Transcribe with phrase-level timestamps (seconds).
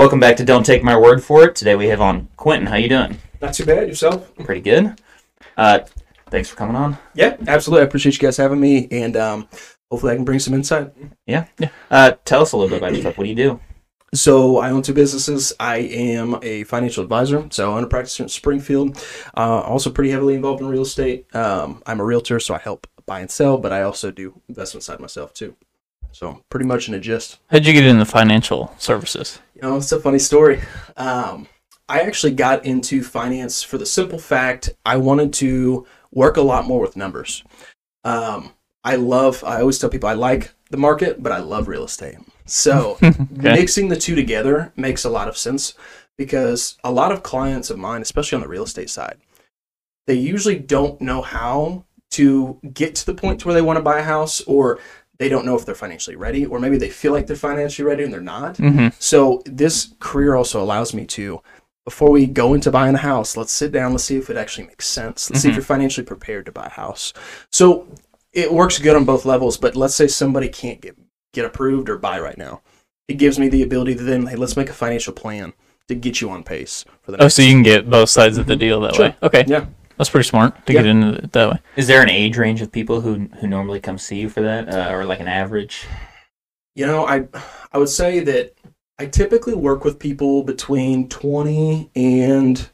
[0.00, 1.54] Welcome back to Don't Take My Word for It.
[1.54, 2.68] Today we have on Quinten.
[2.68, 3.18] How you doing?
[3.42, 3.86] Not too bad.
[3.86, 4.34] Yourself?
[4.36, 4.98] Pretty good.
[5.58, 5.80] Uh,
[6.30, 6.96] thanks for coming on.
[7.12, 7.82] Yeah, absolutely.
[7.82, 9.46] I appreciate you guys having me, and um,
[9.90, 10.94] hopefully I can bring some insight.
[11.26, 11.48] Yeah.
[11.90, 13.18] Uh, tell us a little bit about yourself.
[13.18, 13.60] What do you do?
[14.14, 15.52] So I own two businesses.
[15.60, 18.96] I am a financial advisor, so I own a practice in Springfield.
[19.36, 21.26] Uh, also pretty heavily involved in real estate.
[21.36, 24.82] Um, I'm a realtor, so I help buy and sell, but I also do investment
[24.82, 25.56] side myself too.
[26.12, 27.38] So pretty much in a gist.
[27.50, 29.40] How'd you get into financial services?
[29.60, 30.62] You know, it's a funny story.
[30.96, 31.46] Um,
[31.86, 36.66] I actually got into finance for the simple fact I wanted to work a lot
[36.66, 37.44] more with numbers.
[38.02, 38.54] Um,
[38.84, 42.16] I love, I always tell people I like the market, but I love real estate.
[42.46, 42.96] So
[43.30, 45.74] mixing the two together makes a lot of sense
[46.16, 49.18] because a lot of clients of mine, especially on the real estate side,
[50.06, 53.82] they usually don't know how to get to the point to where they want to
[53.82, 54.78] buy a house or
[55.20, 58.02] they don't know if they're financially ready or maybe they feel like they're financially ready
[58.02, 58.56] and they're not.
[58.56, 58.88] Mm-hmm.
[58.98, 61.42] So this career also allows me to,
[61.84, 64.66] before we go into buying a house, let's sit down, let's see if it actually
[64.68, 65.28] makes sense.
[65.30, 65.56] Let's see if Mhm.
[65.58, 67.12] you're financially prepared to buy a house.
[67.52, 67.86] So
[68.32, 70.96] it works good on both levels, but let's say somebody can't get
[71.34, 72.60] get approved or buy right now.
[73.06, 75.52] It gives me the ability to then, hey, let's make a financial plan
[75.86, 78.46] to get you on pace for the Oh, so you can get both sides of
[78.46, 79.04] the deal that Sure.
[79.10, 79.16] way.
[79.22, 79.66] Okay, yeah.
[80.00, 80.80] That's pretty smart to Yeah.
[80.80, 81.58] get into it that way.
[81.76, 84.72] Is there an age range of people who who normally come see you for that,
[84.72, 85.84] uh, or like an average?
[86.74, 87.28] You know, I
[87.70, 88.54] I would say that
[88.98, 92.66] I typically work with people between 20 and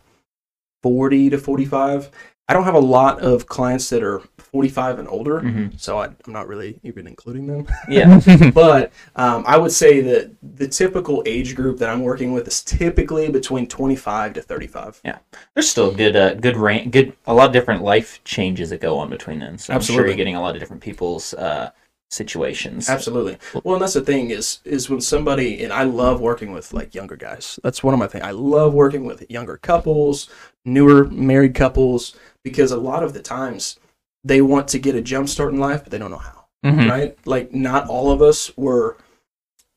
[0.91, 2.11] 40 to 45.
[2.49, 5.81] I don't have a lot of clients that are 45 and older, Mhm.
[5.81, 7.67] so I, I'm not really even including them.
[7.89, 8.21] Yeah.
[8.55, 12.63] but um, I would say that the typical age group that I'm working with is
[12.63, 15.01] typically between 25 to 35.
[15.05, 15.19] Yeah.
[15.55, 18.97] There's still good, uh, good range, good, a lot of different life changes that go
[18.97, 19.59] on between then.
[19.59, 21.71] So I'm sure you're getting a lot of different people's uh,
[22.11, 22.89] situations.
[22.89, 23.39] Absolutely.
[23.65, 26.95] Well, and that's the thing is is when somebody and I love working with like
[26.95, 27.59] younger guys.
[27.63, 28.25] That's one of my things.
[28.25, 30.29] I love working with younger couples,
[30.65, 33.79] newer married couples, because a lot of the times
[34.25, 36.47] they want to get a jump start in life, but they don't know how.
[36.65, 36.89] Mhm.
[36.89, 37.19] Right?
[37.25, 38.97] Like not all of us were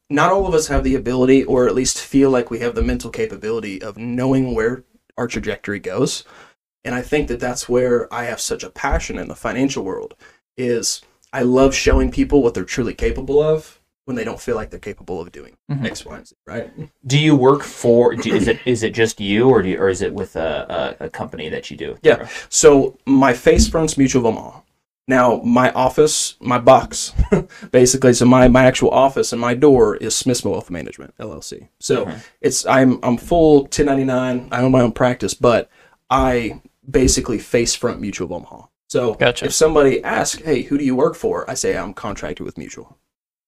[0.10, 2.82] not all of us have the ability or at least feel like we have the
[2.82, 4.84] mental capability of knowing where
[5.18, 6.24] our trajectory goes.
[6.84, 10.16] And I think that that's where I have such a passion in the financial world
[10.58, 11.02] is
[11.34, 14.80] I love showing people what they're truly capable of when they don't feel like they're
[14.80, 15.86] capable of doing Mhm.
[15.86, 16.72] X, Y, and Z, right?
[17.06, 18.16] Do you work for?
[18.16, 20.96] Do, is it is it just you, or do you, or is it with a,
[21.00, 21.98] a, a company that you do?
[22.02, 22.28] Yeah.
[22.50, 24.62] So my face front's Mutual of Omaha.
[25.08, 27.14] Now my office, my box,
[27.72, 31.68] basically, so my, my actual office and my door is Smith's Wealth Management LLC.
[31.80, 32.20] So Mhm.
[32.42, 34.50] it's I'm I'm full 1099.
[34.52, 35.70] I own my own practice, but
[36.10, 38.66] I basically face front Mutual of Omaha.
[38.90, 39.46] So Gotcha.
[39.46, 42.98] if somebody asks, "Hey, who do you work for?" I say I'm contracted with Mutual,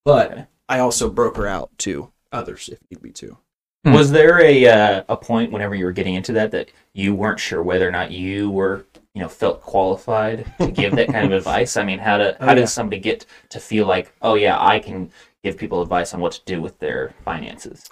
[0.05, 0.45] but Okay.
[0.69, 3.37] I also broker out to others if need be too.
[3.83, 3.93] Hmm.
[3.93, 7.39] Was there a uh, a point whenever you were getting into that that you weren't
[7.39, 8.85] sure whether or not you were
[9.15, 11.75] you know felt qualified to give that kind of advice?
[11.77, 12.59] I mean, how to Oh, how yeah.
[12.61, 15.11] does somebody get to feel like, oh yeah, I can
[15.43, 17.89] give people advice on what to do with their finances?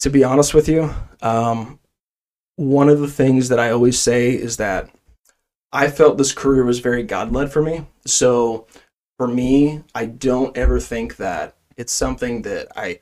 [0.00, 1.78] to be honest with you, um,
[2.56, 4.90] one of the things that I always say is that
[5.74, 7.84] I felt this career was very God led for me.
[8.06, 8.66] So
[9.18, 13.00] for me, I don't ever think that it's something that I,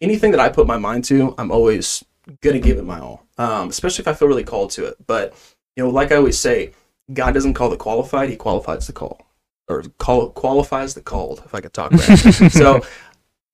[0.00, 2.02] anything that I put my mind to, I'm always
[2.40, 4.96] going to give it my all, um, especially if I feel really called to it.
[5.06, 5.34] But,
[5.76, 6.72] you know, like I always say,
[7.12, 9.20] God doesn't call the qualified, He qualifies the call.
[9.68, 12.16] Or call, qualifies the called, if I could talk right.
[12.50, 12.82] so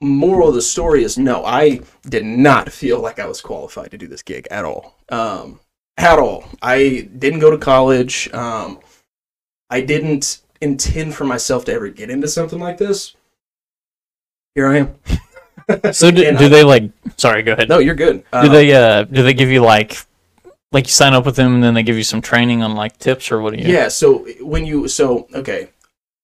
[0.03, 3.97] moral of the story is no i did not feel like i was qualified to
[3.97, 5.61] do this gig at all um,
[5.99, 8.79] at all i didn't go to college um,
[9.71, 13.15] i didn't intend for myself to ever get into something like this
[14.55, 14.95] here i am
[15.93, 16.91] So do, do I- they like?
[17.17, 17.69] Sorry, go ahead.
[17.69, 19.97] no you're good do Uh, they uh do they give you like
[20.73, 22.99] like you sign up with them and then they give you some training on like
[22.99, 23.73] tips or what do you?
[23.73, 25.69] Yeah, so when you so okay,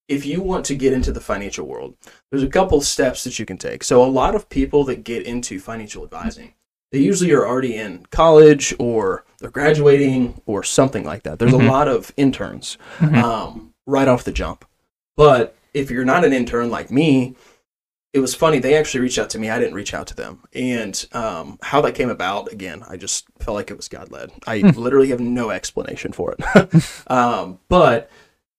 [0.09, 1.95] if you want to get into the financial world,
[2.31, 3.85] there's a couple steps that you can take.
[3.85, 6.55] So a lot of people that get into financial advising,
[6.91, 11.39] they usually are already in college or they're graduating or something like that.
[11.39, 11.65] There's Mhm.
[11.65, 13.23] a lot of interns Mhm.
[13.23, 14.65] um, right off the jump.
[15.17, 17.37] But if you're not an intern like me,
[18.13, 18.59] it was funny.
[18.59, 19.51] They actually reached out to me.
[19.51, 20.41] I didn't reach out to them.
[20.55, 24.31] And um, how that came about, again, I just felt like it was God led.
[24.47, 26.85] I literally have no explanation for it.
[27.09, 28.11] um, but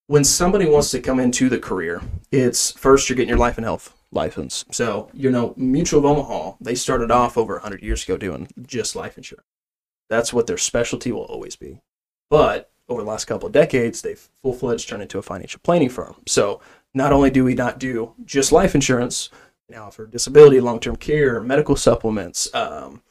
[0.07, 3.65] when somebody wants to come into the career, it's first you're getting your life and
[3.65, 4.65] health license.
[4.71, 8.95] So, you know, Mutual of Omaha, they started off over 100 years ago doing just
[8.95, 9.45] life insurance.
[10.09, 11.79] That's what their specialty will always be.
[12.29, 15.89] But over the last couple of decades, they've full fledged turned into a financial planning
[15.89, 16.15] firm.
[16.27, 16.59] So
[16.93, 19.29] not only do we not do just life insurance,
[19.67, 23.01] we now offer disability, long term care, medical supplements, um,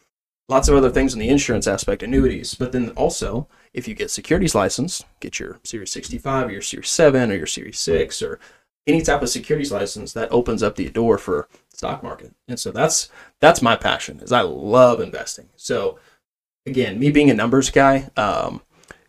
[0.49, 2.55] lots of other things in the insurance aspect, annuities.
[2.55, 6.89] But then also, if you get securities license, get your Series 65 or your Series
[6.89, 8.41] 7 or your Series 6 or
[8.87, 12.35] any type of securities license, that opens up the door for stock market.
[12.49, 15.51] And so that's that's my passion is I love investing.
[15.57, 15.99] So
[16.69, 18.63] again, me being a numbers guy, um,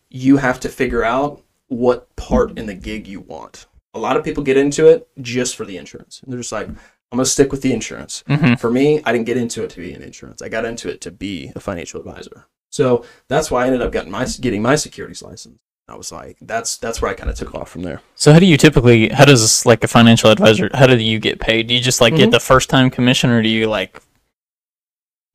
[0.09, 3.67] you have to figure out what part in the gig you want.
[3.93, 6.21] A lot of people get into it just for the insurance.
[6.23, 8.23] And they're just like, I'm gonna stick with the insurance.
[8.29, 8.59] Mhm.
[8.59, 10.41] For me, I didn't get into it to be an insurance.
[10.41, 12.45] I got into it to be a financial advisor.
[12.71, 15.57] So that's why I ended up getting my getting my securities license.
[15.87, 18.01] I was like, that's that's where I kind of took off from there.
[18.13, 19.09] So how do you typically?
[19.09, 20.69] How does like a financial advisor?
[20.75, 21.65] How do you get paid?
[21.67, 22.33] Do you just like get Mhm.
[22.33, 23.99] the first time commission, or do you like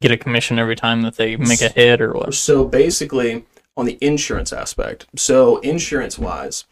[0.01, 2.35] get a commission every time that they make a hit, or what?
[2.35, 3.45] So basically,
[3.77, 6.65] on the insurance aspect, so insurance wise,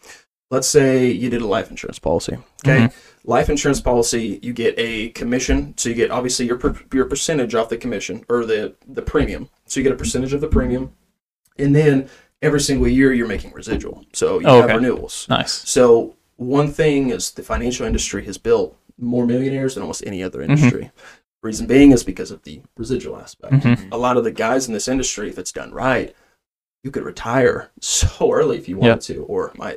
[0.51, 2.37] let's say you did a life insurance policy.
[2.65, 3.29] Okay, mm-hmm.
[3.29, 5.73] life insurance policy, you get a commission.
[5.77, 9.49] So you get obviously your per, your percentage off the commission or the the premium.
[9.65, 10.93] So you get a percentage of the premium,
[11.57, 12.09] and then
[12.41, 14.05] every single year you're making residual.
[14.13, 14.75] So you Oh, have okay.
[14.75, 15.25] renewals.
[15.29, 15.51] Nice.
[15.51, 20.39] So one thing is the financial industry has built more millionaires than almost any other
[20.39, 20.51] mm-hmm.
[20.51, 20.91] industry.
[21.43, 23.53] Reason being is because of the residual aspect.
[23.53, 23.91] Mhm.
[23.91, 26.15] A lot of the guys in this industry, if it's done right,
[26.83, 29.75] you could retire so early if you wanted to, or my,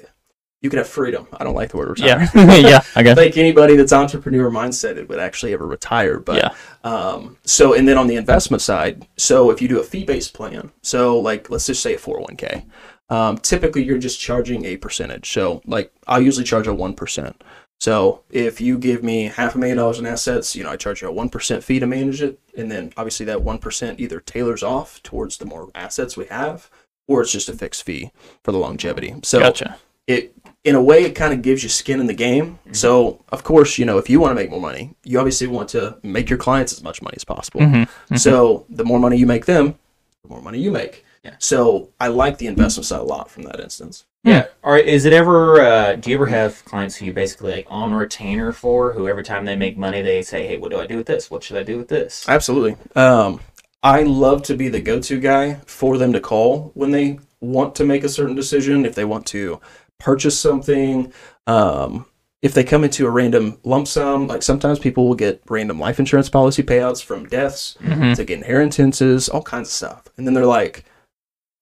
[0.62, 1.26] you could have freedom.
[1.32, 2.28] I don't like the word retire.
[2.34, 2.54] Yeah.
[2.54, 2.80] yeah.
[2.94, 3.16] I guess.
[3.18, 6.20] think anybody that's entrepreneur mindset it would actually ever retire.
[6.20, 6.54] But Yeah.
[6.90, 10.34] um, so and then on the investment side, so if you do a fee based
[10.34, 12.64] plan, so like let's just say a four hundred one k,
[13.10, 15.30] um, typically you're just charging a percentage.
[15.32, 17.42] So like I usually charge a one percent.
[17.78, 21.02] So if you give me half a million dollars in assets, you know I charge
[21.02, 24.20] you a one percent fee to manage it, and then obviously that one percent either
[24.20, 26.70] tailors off towards the more assets we have,
[27.06, 28.12] or it's just a fixed fee
[28.42, 29.14] for the longevity.
[29.22, 29.76] So Gotcha.
[30.06, 30.34] it
[30.64, 32.58] in a way it kind of gives you skin in the game.
[32.72, 35.68] So of course, you know, if you want to make more money, you obviously want
[35.70, 37.60] to make your clients as much money as possible.
[37.60, 37.88] Mhm.
[38.18, 39.76] So the more money you make them,
[40.22, 41.04] the more money you make.
[41.26, 41.34] Yeah.
[41.38, 44.04] So I like the investment side a lot from that instance.
[44.22, 44.46] Yeah.
[44.64, 44.84] All right.
[44.86, 45.60] Is it ever?
[45.60, 48.92] Uh, do you ever have clients who you basically like on retainer for?
[48.92, 51.30] Who every time they make money, they say, "Hey, what do I do with this?
[51.30, 52.76] What should I do with this?" Absolutely.
[52.96, 53.40] Um,
[53.82, 57.84] I love to be the go-to guy for them to call when they want to
[57.84, 58.84] make a certain decision.
[58.84, 59.60] If they want to
[59.98, 61.12] purchase something,
[61.46, 62.06] um,
[62.42, 65.98] if they come into a random lump sum, like sometimes people will get random life
[66.00, 68.16] insurance policy payouts from deaths Mhm.
[68.16, 70.84] to get inheritances, all kinds of stuff, and then they're like,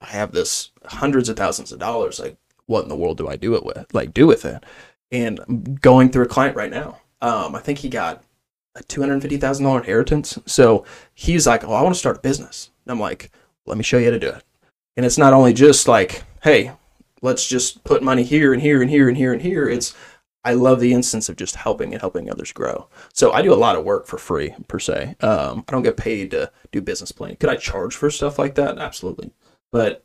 [0.04, 2.20] "I have this hundreds of thousands of dollars.
[2.20, 2.36] Like,
[2.66, 3.92] what in the world do I do it with?
[3.92, 4.64] Like, do with it?"
[5.10, 7.00] And I'm going through a client right now.
[7.20, 8.22] Um, I think he got
[8.74, 10.38] a two hundred fifty thousand dollar inheritance.
[10.46, 10.84] So
[11.14, 13.30] he's like, "Oh, I want to start a business." And I'm like,
[13.66, 14.44] "Let me show you how to do it."
[14.96, 16.72] And it's not only just like, "Hey,
[17.22, 19.94] let's just put money here and here and here and here and here." It's
[20.44, 22.88] I love the instance of just helping and helping others grow.
[23.14, 25.16] So I do a lot of work for free per se.
[25.20, 27.36] Um, I don't get paid to do business planning.
[27.38, 28.76] Could I charge for stuff like that?
[28.76, 29.30] Absolutely.
[29.74, 30.04] But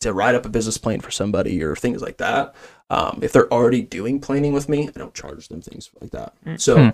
[0.00, 2.54] to write up a business plan for somebody or things like that,
[2.88, 6.32] um, if they're already doing planning with me, I don't charge them things like that.
[6.58, 6.88] So Hmm.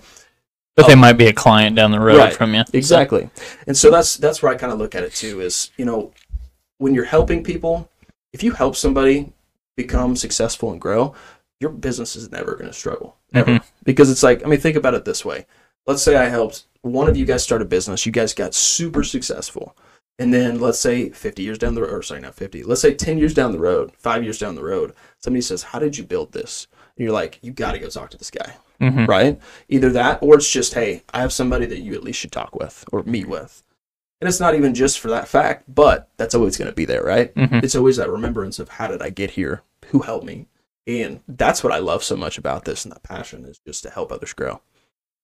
[0.75, 2.17] But they might be a client down the road.
[2.17, 2.33] Right.
[2.35, 2.63] from you.
[2.73, 3.29] Exactly.
[3.65, 6.11] And so that's that's where I kind of look at it too is, you know,
[6.79, 7.89] when you're helping people,
[8.33, 9.31] if you help somebody
[9.77, 11.15] become successful and grow,
[11.61, 13.15] your business is never going to struggle.
[13.33, 13.51] Ever.
[13.53, 13.63] Mhm.
[13.85, 15.45] Because it's like, I mean, think about it this way.
[15.87, 19.03] Let's say I helped one of you guys start a business, you guys got super
[19.03, 19.75] successful.
[20.19, 22.93] And then let's say 50 years down the road, or sorry, not 50, let's say
[22.93, 26.03] 10 years down the road, five years down the road, somebody says, How did you
[26.03, 26.67] build this?
[26.97, 29.07] And you're like, You got to go talk to this guy Mhm.
[29.07, 29.39] right?
[29.69, 32.53] Either that or it's just, hey, I have somebody that you at least should talk
[32.55, 33.63] with or meet with.
[34.21, 37.03] And it's not even just for that fact, but that's always going to be there,
[37.03, 37.33] right?
[37.35, 37.63] Mhm.
[37.63, 39.61] It's always that remembrance of how did I get here?
[39.87, 40.47] Who helped me?
[40.87, 43.89] And that's what I love so much about this and that passion is just to
[43.91, 44.61] help others grow.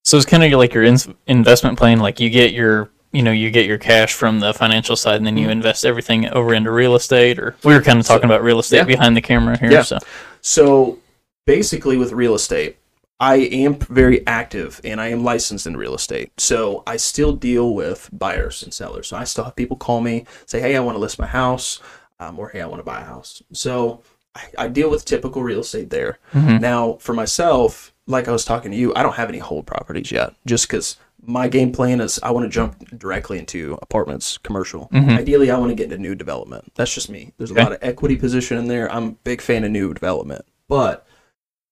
[0.04, 2.00] So it's kind of like your in- investment plan.
[2.00, 5.26] Like you get your, you know, you get your cash from the financial side, and
[5.26, 7.40] then you invest everything over into real estate.
[7.40, 8.84] Or we were kind of talking about real estate yeah.
[8.84, 9.72] behind the camera here.
[9.72, 9.84] Yeah.
[9.84, 10.00] So
[10.42, 11.00] So
[11.46, 12.78] basically, with real estate,
[13.20, 16.32] I am very active and I am licensed in real estate.
[16.38, 19.08] So I still deal with buyers and sellers.
[19.08, 21.80] So I still have people call me, say, hey, I want to list my house,
[22.20, 23.42] um, or hey, I want to buy a house.
[23.54, 24.02] So
[24.36, 26.18] I, I deal with typical real estate there.
[26.34, 26.60] Mhm.
[26.60, 30.12] Now, for myself, like I was talking to you, I don't have any hold properties
[30.12, 34.90] yet, just because my game plan is I want to jump directly into apartments, commercial.
[34.94, 35.18] Mhm.
[35.18, 36.72] Ideally, I want to get into new development.
[36.76, 37.32] That's just me.
[37.38, 37.64] There's a Okay.
[37.64, 38.92] lot of equity position in there.
[38.92, 41.06] I'm a big fan of new development, but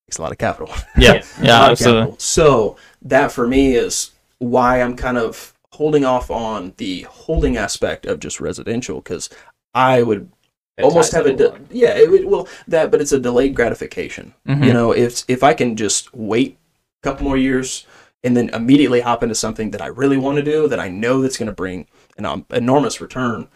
[0.08, 0.70] it's a lot of capital.
[0.98, 1.24] yeah, Yeah.
[1.42, 2.02] yeah, A lot of absolutely.
[2.02, 2.20] capital.
[2.20, 8.06] So that for me is why I'm kind of holding off on the holding aspect
[8.06, 9.30] of just residential because
[9.74, 10.30] I would
[10.78, 14.34] That almost have a de- yeah it would, well that but it's a delayed gratification
[14.48, 14.66] Mhm.
[14.66, 16.58] you know if if i can just wait
[17.02, 17.86] a couple more years
[18.24, 21.22] and then immediately hop into something that i really want to do that i know
[21.22, 21.88] that's going to bring
[22.18, 23.48] an um, enormous return.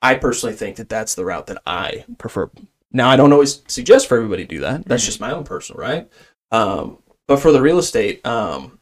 [0.00, 2.50] I personally think that that's the route that I prefer.
[2.92, 4.84] Now, I don't always suggest for everybody to do that.
[4.84, 6.10] That's just my own personal right.
[6.50, 8.78] Um, but for the real estate, um,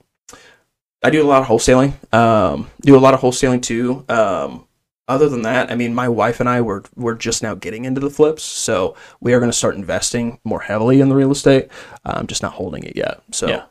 [1.03, 1.93] I do a lot of wholesaling.
[2.13, 4.05] Um, do a lot of wholesaling too.
[4.09, 4.67] Um,
[5.07, 8.01] other than that, I mean, my wife and I were we're just now getting into
[8.01, 11.69] the flips, so we are going to start investing more heavily in the real estate.
[12.05, 13.21] I'm just not holding it yet.
[13.33, 13.65] So Yeah.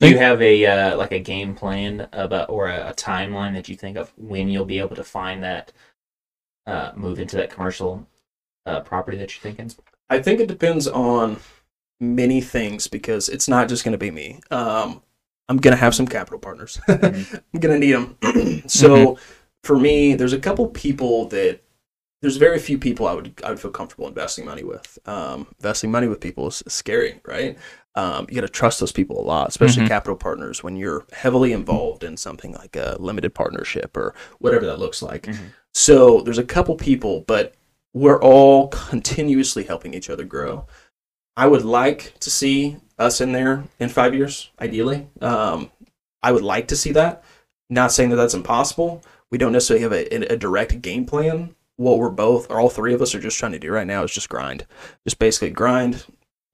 [0.00, 3.68] Do you have a uh, like a game plan about or a, a timeline that
[3.68, 5.72] you think of when you'll be able to find that
[6.66, 8.06] uh, move into that commercial
[8.66, 9.72] uh, property that you're thinking?
[10.08, 11.38] I think it depends on
[12.00, 14.40] many things because it's not just going to be me.
[14.50, 15.02] Um,
[15.48, 16.78] I'm going to have some capital partners.
[16.88, 17.42] Mhm.
[17.54, 18.62] I'm going to need them.
[18.68, 19.18] so
[19.64, 21.60] for me, there's a couple people that
[22.20, 24.98] there's very few people I would I would feel comfortable investing money with.
[25.06, 27.56] Um, investing money with people is scary, right?
[27.94, 29.88] Um, you got to trust those people a lot, especially Mhm.
[29.88, 34.78] capital partners when you're heavily involved in something like a limited partnership or whatever that
[34.78, 35.22] looks like.
[35.26, 35.36] Mhm.
[35.74, 37.54] So there's a couple people, but
[37.94, 40.66] we're all continuously helping each other grow.
[41.36, 45.06] I would like to see us in there in five years, ideally.
[45.20, 45.70] Um,
[46.22, 47.22] I would like to see that.
[47.70, 49.02] Not saying that that's impossible.
[49.30, 51.54] We don't necessarily have a, a direct game plan.
[51.78, 54.02] What we're both, or all three of us, are just trying to do right now
[54.02, 54.66] is just grind.
[55.04, 56.04] Just basically grind,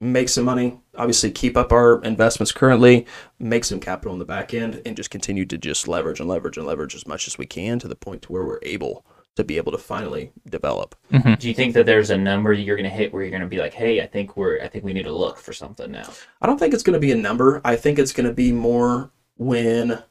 [0.01, 3.07] make some money, obviously keep up our investments currently,
[3.39, 6.59] make some capital in the back end, and just continue to just leverage and leverage
[6.59, 9.05] and leverage as much as we can to the point to where we're able
[9.37, 10.95] to be able to finally develop.
[11.13, 11.35] Mm-hmm.
[11.35, 13.49] Do you think that there's a number you're going to hit where you're going to
[13.49, 16.09] be like, hey, I think we're I think we need to look for something now?
[16.41, 17.61] I don't think it's going to be a number.
[17.65, 20.03] I think it's going to be more when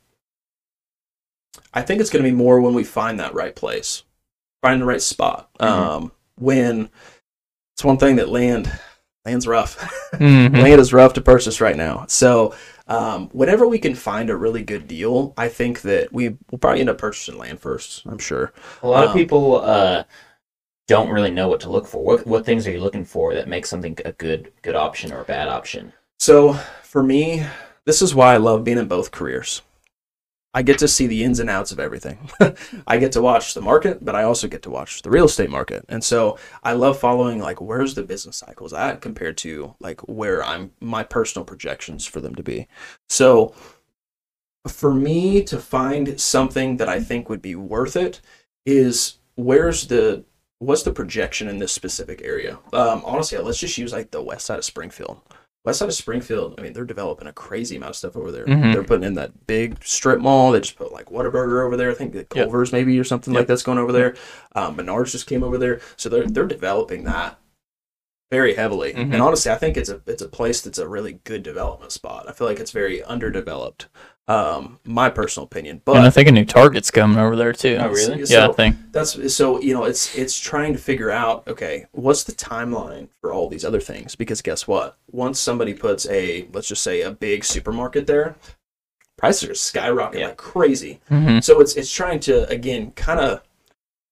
[1.73, 4.03] I think it's going to be more when we find that right place,
[4.63, 5.49] find the right spot.
[5.59, 5.65] Mhm.
[5.65, 6.89] Um, when
[7.75, 8.71] it's one thing that land
[9.25, 9.77] land's rough.
[10.13, 10.61] Mhm.
[10.61, 12.05] land is rough to purchase right now.
[12.07, 12.55] So
[12.87, 16.81] um, whenever we can find a really good deal, I think that we will probably
[16.81, 18.03] end up purchasing land first.
[18.05, 18.51] I'm sure.
[18.83, 20.03] A lot of Um, people uh,
[20.87, 22.03] don't really know what to look for.
[22.03, 25.21] What what things are you looking for that makes something a good good option or
[25.21, 25.93] a bad option?
[26.19, 26.53] So
[26.83, 27.45] for me,
[27.85, 29.61] this is why I love being in both careers.
[30.53, 32.29] I get to see the ins and outs of everything.
[32.87, 35.49] I get to watch the market, but I also get to watch the real estate
[35.49, 35.83] market.
[35.89, 40.43] And so I love following like where's the business cycles at compared to like where
[40.43, 42.67] I'm my personal projections for them to be.
[43.09, 43.55] So
[44.67, 48.21] for me to find something that I think would be worth it
[48.65, 50.23] is where's the
[50.59, 52.59] what's the projection in this specific area?
[52.71, 55.19] Um, honestly, let's just use like the west side of Springfield.
[55.65, 58.45] West side of Springfield, I mean, they're developing a crazy amount of stuff over there.
[58.45, 58.73] Mhm.
[58.73, 60.51] They're putting in that big strip mall.
[60.51, 61.89] They just put like Whataburger over there.
[61.89, 62.29] I think the Yep.
[62.29, 63.39] Culver's maybe or something Yep.
[63.41, 64.13] like that's going over there.
[64.55, 67.39] Um, Menards just came over there, so they're they're developing that
[68.29, 68.93] very heavily.
[68.93, 69.13] Mhm.
[69.13, 72.25] And honestly, I think it's a it's a place that's a really good development spot.
[72.27, 73.87] I feel like it's very underdeveloped.
[74.25, 77.77] Um, my personal opinion, but and I think a new Target's coming over there too.
[77.77, 78.23] Oh, really?
[78.23, 78.77] Yeah, I think.
[78.93, 83.33] that's so you know it's it's trying to figure out okay what's the timeline for
[83.33, 87.11] all these other things because guess what once somebody puts a let's just say a
[87.11, 88.35] big supermarket there
[89.17, 90.27] prices are skyrocketing Yeah.
[90.27, 93.41] like crazy hmm so it's it's trying to again kind of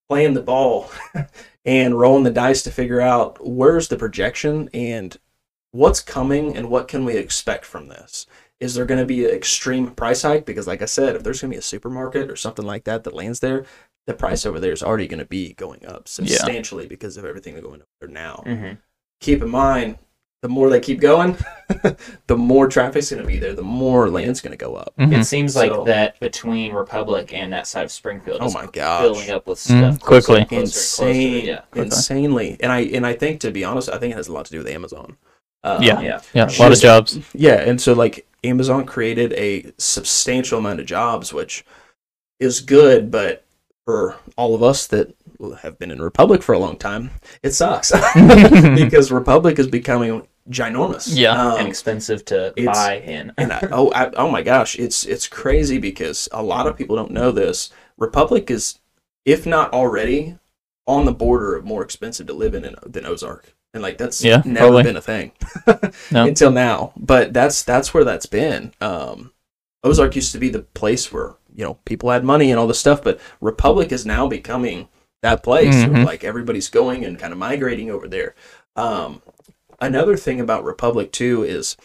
[0.10, 0.92] playing the ball
[1.66, 5.18] and rolling the dice to figure out where's the projection and
[5.72, 8.26] what's coming and what can we expect from this
[8.62, 11.42] is there going to be an extreme price hike because like i said if there's
[11.42, 13.66] going to be a supermarket or something like that that lands there
[14.08, 17.54] the price over there is already going to be going up substantially because of everything
[17.56, 18.74] that's going up there now Mm-hmm.
[19.20, 19.98] keep in mind
[20.42, 21.38] the more they keep going
[22.28, 25.20] the more traffic's going to be there the more land's going to go up Mhm.
[25.22, 28.66] It seems like So- that between Republic and that side of Springfield Oh is my
[28.66, 29.02] gosh.
[29.02, 29.62] filling up with Mm,
[29.94, 30.46] stuff closer quickly.
[30.46, 31.04] closer and closer.
[31.06, 31.62] insane, Yeah.
[31.74, 31.82] Okay.
[31.82, 32.58] insanely.
[32.60, 34.52] And I and I think to be honest, I think it has a lot to
[34.52, 35.18] do with Amazon.
[35.64, 36.02] Um, Yeah.
[36.02, 36.22] Yeah.
[36.34, 37.20] Yeah, a lot of jobs.
[37.34, 41.64] yeah, and so like Amazon created a substantial amount of jobs, which
[42.40, 43.46] is good, but
[43.86, 45.14] for all of us that
[45.62, 47.12] have been in Republic for a long time,
[47.44, 47.92] it sucks
[48.76, 51.10] because Republic is becoming ginormous.
[51.12, 51.32] Yeah.
[51.32, 53.32] Um, and expensive to buy in.
[53.38, 56.96] and I, oh, I, oh my gosh, it's it's crazy because a lot of people
[56.96, 57.70] don't know this.
[57.98, 58.80] Republic is,
[59.26, 60.38] if not already,
[60.88, 64.24] on the border of more expensive to live in than, than Ozark, and like that's
[64.24, 64.84] Yeah, never probably.
[64.84, 65.32] been a thing
[66.12, 66.26] No.
[66.28, 66.94] until now.
[66.98, 68.74] But that's that's where that's been.
[68.82, 69.32] Um,
[69.84, 72.80] Ozark used to be the place where you know people had money and all this
[72.80, 74.88] stuff, but Republic is now becoming
[75.22, 76.06] that place where, Mhm.
[76.06, 78.36] like everybody's going and kind of migrating over there.
[78.76, 79.22] Um,
[79.80, 81.78] another thing about Republic too is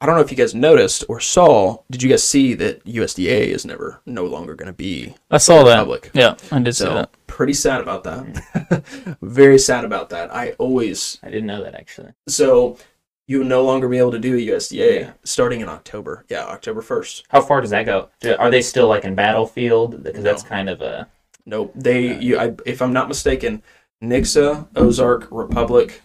[0.00, 1.78] I don't know if you guys noticed or saw.
[1.90, 5.62] Did you guys see that USDA is never no longer going to be I saw
[5.64, 5.78] that.
[5.78, 6.10] Republic?
[6.12, 7.10] Yeah, I did see that.
[7.34, 9.16] Pretty sad about that.
[9.22, 10.32] Very sad about that.
[10.34, 12.12] I always I didn't know that actually.
[12.28, 12.78] so
[13.26, 15.12] you will no longer be able to do a USDA Yeah.
[15.24, 16.24] starting in October.
[16.28, 17.24] Yeah, October first.
[17.30, 18.10] How far does that go?
[18.20, 20.02] Do- Are they still like in Battlefield?
[20.04, 21.08] Because that's kind of a
[21.46, 21.72] Nope.
[21.74, 23.62] They you I, if I'm not mistaken,
[24.02, 26.02] Nixa, Ozark, Republic,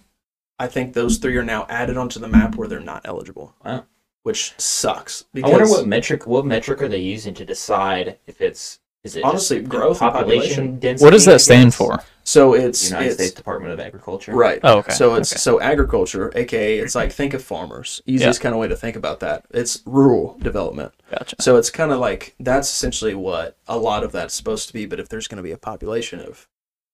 [0.58, 3.54] I think those three are now added onto the map where they're not eligible.
[3.64, 3.86] Wow.
[4.24, 5.26] Which sucks.
[5.36, 9.24] I wonder what metric what metric are they using to decide if it's is it
[9.24, 11.06] Honestly, just growth and population density?
[11.06, 12.04] What does that stand for?
[12.24, 14.34] so it's United it's States Department of Agriculture.
[14.34, 14.60] right.
[14.64, 14.92] Oh, okay.
[14.94, 15.40] So it's Okay.
[15.40, 18.02] so agriculture, aka it's like think of farmers.
[18.06, 19.46] Easiest kind of way to think about that.
[19.52, 20.94] It's rural development.
[21.10, 21.38] Gotcha.
[21.40, 24.86] So it's kind of like that's essentially what a lot of that's supposed to be.
[24.86, 26.48] But if there's going to be a population of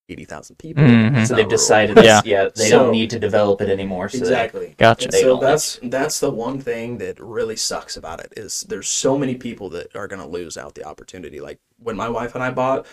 [0.09, 1.27] eighty thousand people, Mhm.
[1.27, 2.03] So they've decided Yeah.
[2.03, 4.07] that yeah, they So- don't need to develop it anymore.
[4.09, 4.75] So they- exactly.
[4.77, 5.07] Gotcha.
[5.09, 8.87] They so don't that's that's the one thing that really sucks about it is there's
[8.87, 11.39] so many people that are going to lose out the opportunity.
[11.39, 12.85] Like when my wife and I bought,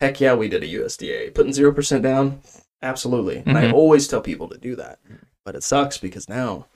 [0.00, 2.40] heck yeah, we did a USDA, putting zero percent down,
[2.82, 3.42] absolutely.
[3.44, 3.72] And I Mhm.
[3.74, 5.00] always tell people to do that,
[5.44, 6.66] but it sucks because now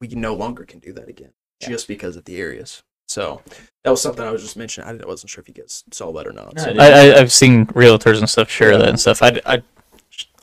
[0.00, 1.68] we no longer can do that again Yeah.
[1.70, 2.82] just because of the areas.
[3.12, 3.42] So
[3.84, 4.88] that was something I was just mentioning.
[4.88, 6.58] I wasn't sure if you guys saw that or not.
[6.58, 9.22] So- I I, I I've seen realtors and stuff share that and stuff.
[9.22, 9.62] I, I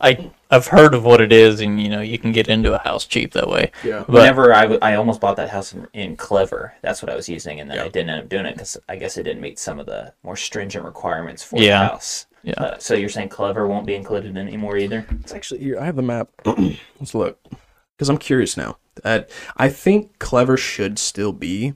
[0.01, 2.77] I I've heard of what it is, and you know you can get into a
[2.79, 3.71] house cheap that way.
[3.83, 3.99] yeah.
[3.99, 7.15] But Whenever I, w- I almost bought that house in, in Clever, that's what I
[7.15, 7.83] was using, and then Yeah.
[7.83, 10.13] I didn't end up doing it because I guess it didn't meet some of the
[10.23, 11.83] more stringent requirements for Yeah.
[11.83, 12.25] the house.
[12.43, 12.53] Yeah.
[12.53, 15.05] Uh, so you're saying Clever won't be included anymore either?
[15.21, 15.77] It's actually here.
[15.79, 16.29] I have the map.
[16.99, 17.37] Let's look.
[17.97, 18.77] Because I'm curious now.
[19.03, 19.21] Uh,
[19.57, 21.73] I think Clever should still be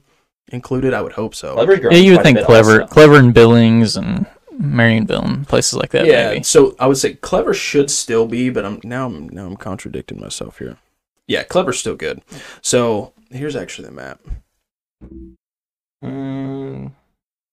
[0.48, 0.94] included.
[0.94, 1.54] I would hope so.
[1.54, 2.92] Clever's growing yeah, you would think clever, also.
[2.92, 6.06] clever in Billings and Marionville and places like that.
[6.06, 6.28] yeah.
[6.28, 6.42] maybe.
[6.44, 10.20] So I would say Clever should still be, but I'm now I'm now I'm contradicting
[10.20, 10.78] myself here.
[11.26, 12.22] Yeah, Clever's still good.
[12.60, 14.20] So here's actually the map.
[16.04, 16.92] Mm,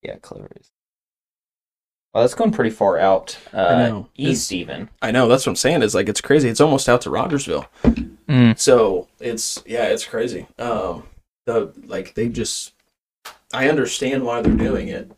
[0.04, 0.70] yeah, Clever is.
[2.14, 4.10] Well, that's going pretty far out uh, know.
[4.18, 4.90] east, even.
[5.02, 5.82] I know that's what I'm saying.
[5.82, 6.50] Is like it's crazy.
[6.50, 7.68] It's almost out to Rogersville.
[7.84, 8.60] Mm.
[8.60, 10.48] So it's yeah, it's crazy.
[10.60, 11.04] Um,
[11.46, 12.74] the like they just,
[13.54, 15.12] I understand why they're doing it.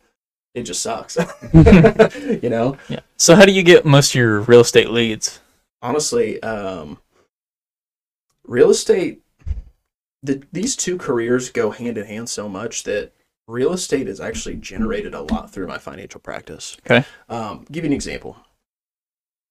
[0.54, 1.16] It just sucks.
[1.52, 2.76] you know.
[2.88, 3.00] Yeah.
[3.16, 5.40] So how do you get most of your real estate leads?
[5.82, 6.98] honestly, um,
[8.44, 9.20] real estate,
[10.22, 13.12] the, these two careers go hand in hand so much that
[13.46, 16.78] real estate has actually generated a lot through my financial practice.
[16.86, 17.06] Okay.
[17.28, 18.36] Um, give you an example.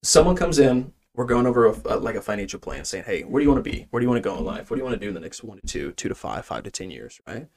[0.01, 3.39] Someone comes in, we're going over a, a- like a financial plan, saying, "Hey, where
[3.39, 3.85] do you want to be?
[3.91, 4.71] Where do you want to go in life?
[4.71, 6.45] What do you want to do in the next one to two, two to five,
[6.45, 7.47] five to ten years?" Right.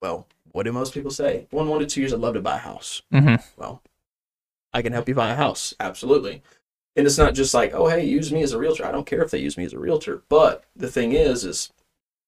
[0.00, 1.46] Well, what do most people say?
[1.50, 3.36] One, one to two years, I'd love to buy a house Mm-hmm.
[3.56, 3.82] well,
[4.72, 5.74] I can help you buy a house.
[5.80, 6.42] Absolutely.
[6.96, 8.84] And it's not just like, oh, hey, use me as a realtor.
[8.84, 10.22] I don't care if they use me as a realtor.
[10.28, 11.72] But the thing is, is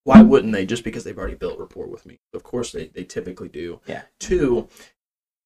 [0.04, 2.18] why wouldn't they just because they've already built rapport with me?
[2.32, 3.80] Of course, they, they typically do.
[3.86, 4.02] Yeah.
[4.18, 4.68] Two,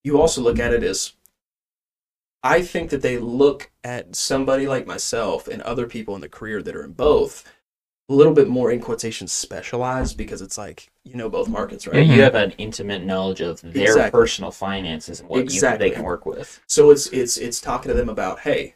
[0.03, 1.13] you also look at it as
[2.43, 6.61] I think that they look at somebody like myself and other people in the career
[6.61, 7.43] that are in both
[8.09, 11.93] a little bit more in quotation specialized because it's like you know both markets, Yeah,
[11.97, 12.05] right?
[12.07, 14.11] you have an intimate knowledge of their Exactly.
[14.19, 15.87] personal finances and what Exactly.
[15.87, 16.59] you, they can work with.
[16.67, 18.75] So it's it's it's talking to them about, hey,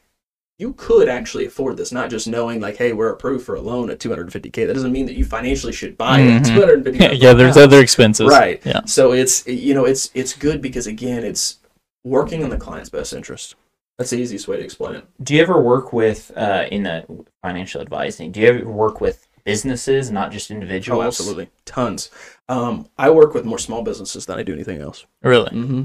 [0.58, 3.89] you could actually afford this, not just knowing like, hey, we're approved for a loan
[3.89, 4.67] at 250k.
[4.67, 6.41] That doesn't mean that you financially should buy Mhm.
[6.41, 7.15] a 250.
[7.17, 8.28] yeah, there's other expenses.
[8.30, 8.62] right.
[8.65, 8.82] Yeah.
[8.86, 11.60] So it's you know it's it's good because again it's
[12.04, 13.56] working in the client's best interest.
[13.98, 15.06] That's the easiest way to explain it.
[15.22, 17.06] Do you ever work with uh, in the
[17.44, 18.32] financial advising?
[18.32, 21.04] Do you ever work with businesses, not just individuals?
[21.04, 22.10] Oh, absolutely, tons.
[22.49, 25.06] Um, I work with more small businesses than I do anything else.
[25.21, 25.51] Really.
[25.51, 25.84] hmm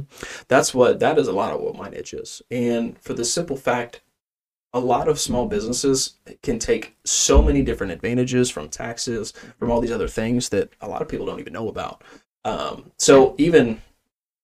[0.48, 3.56] That's what that is a lot of what my niche is, and for the simple
[3.56, 4.02] fact,
[4.72, 9.80] a lot of small businesses can take so many different advantages from taxes, from all
[9.80, 12.02] these other things that a lot of people don't even know about.
[12.44, 13.80] Um, so even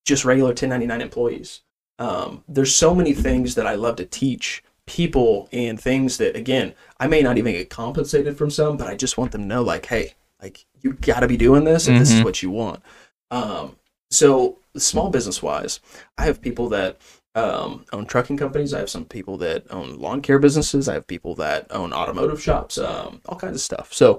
[0.05, 1.61] just regular 1099 employees,
[1.99, 6.75] um, there's so many things that I love to teach people and things that again
[6.99, 9.63] I may not even get compensated from some, but I just want them to know
[9.63, 12.25] like, hey, like you got to be doing this if this is Mhm.
[12.25, 12.83] what you want.
[13.31, 13.77] Um,
[14.11, 15.81] so small business wise,
[16.19, 16.99] I have people that
[17.35, 18.75] um, own trucking companies.
[18.75, 20.87] I have some people that own lawn care businesses.
[20.87, 22.77] I have people that own automotive shops.
[22.77, 23.91] Um, all kinds of stuff.
[23.91, 24.19] So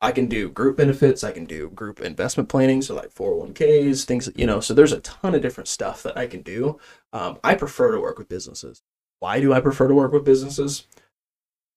[0.00, 1.22] I can do group benefits.
[1.22, 2.82] I can do group investment planning.
[2.82, 6.26] So like 401ks, things, you know, so there's a ton of different stuff that I
[6.26, 6.80] can do.
[7.12, 8.82] Um, I prefer to work with businesses.
[9.22, 10.84] Why do I prefer to work with businesses?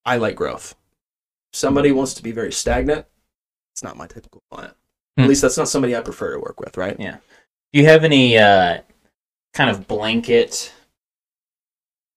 [0.03, 0.73] I like growth.
[1.53, 3.05] Somebody wants to be very stagnant.
[3.75, 4.73] It's not my typical client.
[5.15, 5.27] At Hmm.
[5.29, 6.99] least that's not somebody I prefer to work with, right?
[6.99, 7.17] Yeah.
[7.71, 8.79] Do you have any uh,
[9.53, 10.73] kind of blanket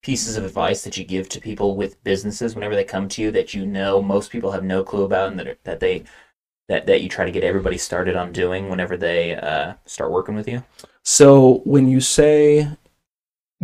[0.03, 3.31] pieces of advice that you give to people with businesses whenever they come to you
[3.33, 6.05] that you know most people have no clue about and that are- that they
[6.69, 10.35] that that you try to get everybody started on doing whenever they uh, start working
[10.35, 10.65] with you?
[11.05, 12.69] So when you say,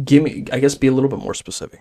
[0.02, 1.80] give me, I guess be a little bit more specific.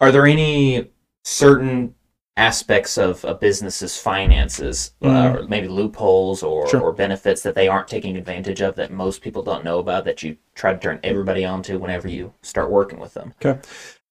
[0.00, 0.90] Are there any
[1.24, 1.94] certain
[2.36, 5.34] aspects of a business's finances, uh, Mhm.
[5.34, 6.80] or maybe loopholes or, Sure.
[6.80, 10.22] or benefits that they aren't taking advantage of that most people don't know about that
[10.22, 13.34] you try to turn everybody onto whenever you start working with them?
[13.44, 13.60] Okay.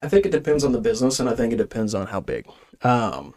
[0.03, 2.45] I think it depends on the business, and I think it depends on how big.
[2.83, 3.33] Um,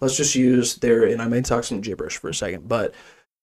[0.00, 2.94] let's just use there, and I may talk some gibberish for a second, but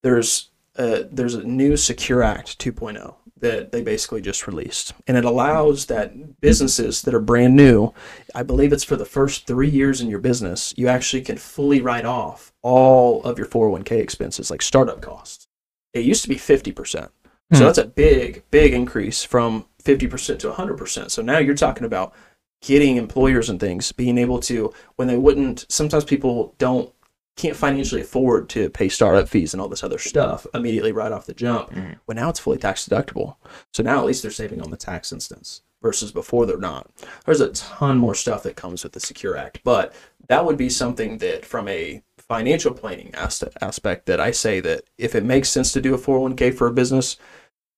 [0.01, 5.25] there's a, there's a new Secure Act 2.0 that they basically just released, and it
[5.25, 7.93] allows that businesses that are brand new,
[8.33, 11.81] I believe it's for the first three years in your business, you actually can fully
[11.81, 15.47] write off all of your 401k expenses, like startup costs.
[15.93, 17.11] It used to be 50%.
[17.53, 17.65] So Hmm.
[17.65, 21.11] that's a big, big increase from 50% to 100%.
[21.11, 22.13] So now you're talking about
[22.61, 26.91] getting employers and things being able to, when they wouldn't, sometimes people don't,
[27.37, 31.25] can't financially afford to pay startup fees and all this other stuff immediately right off
[31.25, 31.69] the jump.
[31.71, 31.97] Mhm.
[32.07, 33.35] Well, now it's fully tax deductible.
[33.73, 36.89] So now at least they're saving on the tax instance versus before they're not.
[37.25, 39.93] There's a ton more stuff that comes with the Secure Act, but
[40.29, 44.85] that would be something that from a financial planning as- aspect that I say that
[44.97, 47.17] if it makes sense to do a 401k for a business,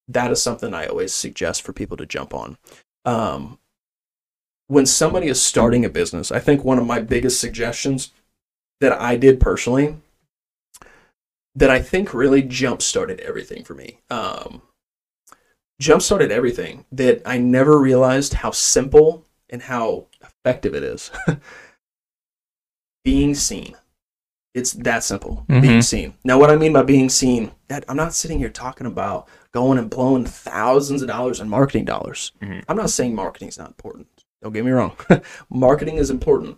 [0.07, 2.57] that is something I always suggest for people to jump on.
[3.03, 3.57] Um,
[4.67, 8.11] when somebody is starting a business, I think one of my biggest suggestions
[8.81, 9.97] that I did personally
[11.55, 13.99] that I think really jump started everything for me.
[14.11, 14.61] Um,
[15.81, 21.09] jump started everything that I never realized how simple and how effective it is.
[23.03, 23.75] being seen.
[24.53, 25.45] It's that simple.
[25.47, 25.83] Being Mhm.
[25.83, 26.13] seen.
[26.23, 29.77] Now, what I mean by being seen, that I'm not sitting here talking about going
[29.77, 32.31] and blowing thousands of dollars in marketing dollars.
[32.41, 32.63] Mhm.
[32.67, 34.07] I'm not saying marketing is not important.
[34.41, 34.95] Don't get me wrong.
[35.49, 36.57] marketing is important.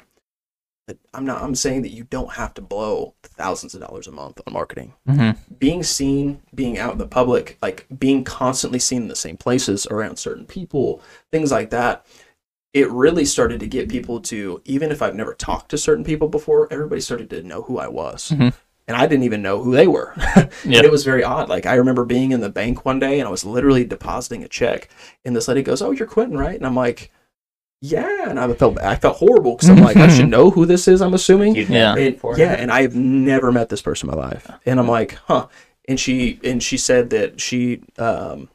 [0.89, 4.11] But I'm not I'm saying that you don't have to blow thousands of dollars a
[4.11, 9.03] month on marketing hmm being seen, being out in the public, like being constantly seen
[9.03, 12.05] in the same places around certain people, things like that,
[12.73, 16.27] it really started to get people to, even if I've never talked to certain people
[16.27, 18.31] before, everybody started to know who I was.
[18.31, 18.53] Mhm.
[18.87, 20.15] And I didn't even know who they were.
[20.65, 20.77] Yeah.
[20.77, 21.49] And it was very odd.
[21.49, 24.47] Like I remember being in the bank one day and I was literally depositing a
[24.47, 24.89] check,
[25.23, 27.11] and this lady goes, "Oh, you're Quinten, right?" And I'm like,
[27.81, 30.87] "Yeah." And I felt I felt horrible because I'm like, I should know who this
[30.87, 31.01] is.
[31.01, 31.55] I'm assuming.
[31.55, 31.95] Yeah.
[31.95, 35.47] And, yeah, and I've never met this person in my life, and I'm like, huh.
[35.87, 38.49] And she and she said that she um,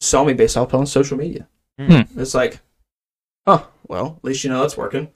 [0.00, 1.46] saw me based off on social media.
[1.78, 2.02] Hmm.
[2.18, 2.60] It's like,
[3.46, 5.08] oh, well, at least you know that's working.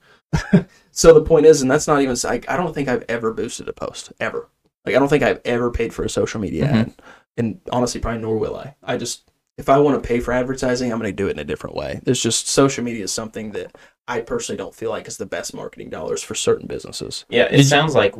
[0.91, 3.67] so the point is, and that's not even like I don't think I've ever boosted
[3.67, 4.47] a post ever.
[4.85, 6.73] Like I don't think I've ever paid for a social media Mhm.
[6.73, 6.93] ad,
[7.37, 8.75] and honestly, probably nor will I.
[8.83, 9.28] I just
[9.59, 11.75] if I want to pay for advertising, I'm going to do it in a different
[11.75, 11.99] way.
[12.03, 13.75] There's just social media is something that
[14.07, 17.25] I personally don't feel like is the best marketing dollars for certain businesses.
[17.29, 18.15] Yeah, it Did- sounds like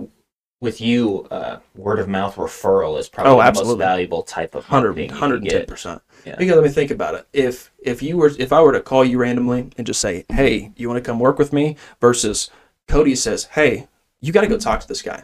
[0.62, 3.86] with you, uh, word of mouth referral is probably Oh, the most absolutely.
[3.86, 6.02] valuable type of 100, marketing 110%.
[6.26, 6.36] Yeah.
[6.38, 7.26] Because let me think about it.
[7.32, 10.74] If if you were if I were to call you randomly and just say, "Hey,
[10.76, 12.50] you want to come work with me?" versus
[12.90, 13.88] Cody says, "Hey,
[14.20, 15.24] you got to go talk to this guy."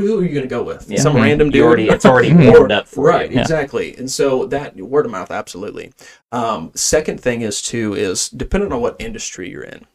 [0.00, 0.90] Who are you going to go with?
[0.90, 1.00] Yeah.
[1.00, 1.22] Some Mhm.
[1.22, 1.62] random dude.
[1.62, 3.38] already, it's already warmed up for right, you.
[3.40, 3.94] exactly.
[3.96, 5.92] And so that word of mouth, absolutely.
[6.32, 9.86] Um, second thing is too is depending on what industry you're in.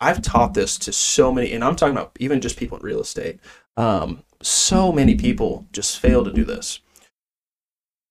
[0.00, 3.00] I've taught this to so many, and I'm talking about even just people in real
[3.00, 3.40] estate.
[3.76, 6.80] Um, so many people just fail to do this.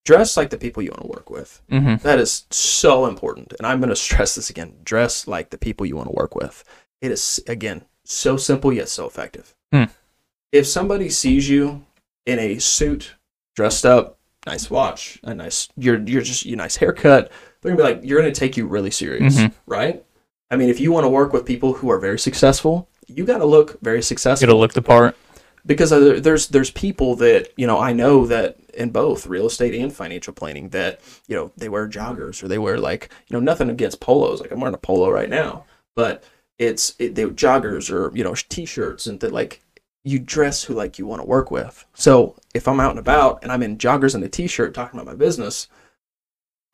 [0.03, 1.61] Dress like the people you want to work with.
[1.69, 3.53] hmm That is so important.
[3.57, 4.73] And I'm going to stress this again.
[4.83, 6.63] Dress like the people you want to work with.
[7.01, 9.55] It is, again, so simple yet so effective.
[9.71, 9.85] Hmm.
[10.55, 11.85] If somebody sees you
[12.25, 13.15] in a suit,
[13.55, 17.83] dressed up, nice watch, a nice, you're, you're just, your nice haircut, they're to be
[17.83, 19.51] like, you're to take you really serious, Mhm.
[19.65, 20.03] right?
[20.49, 23.39] I mean, if you want to work with people who are very successful, you got
[23.39, 25.15] to look very successful Gotta look the part.
[25.65, 29.91] because there's there's people that you know I know that in both real estate and
[29.91, 33.69] financial planning that you know they wear joggers or they wear like you know nothing
[33.69, 35.65] against polos like I'm wearing a polo right now
[35.95, 36.23] but
[36.59, 39.61] it's it, they joggers or you know t-shirts and that like
[40.05, 43.39] you dress who like you want to work with so if I'm out and about
[43.43, 45.67] and I'm in joggers and a t-shirt talking about my business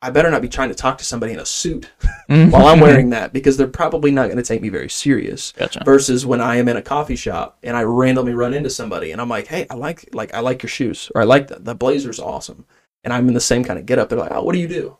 [0.04, 1.88] I better not be trying to talk to somebody in a suit
[2.26, 5.82] while I'm wearing that because they're probably not going to take me very serious Gotcha.
[5.84, 9.20] versus when I am in a coffee shop and I randomly run into somebody and
[9.20, 11.76] I'm like, "Hey, I like like I like your shoes or I like the, the
[11.76, 12.66] blazer's awesome,"
[13.04, 14.08] and I'm in the same kind of get up.
[14.08, 14.96] They're like, "Oh, what do you do?"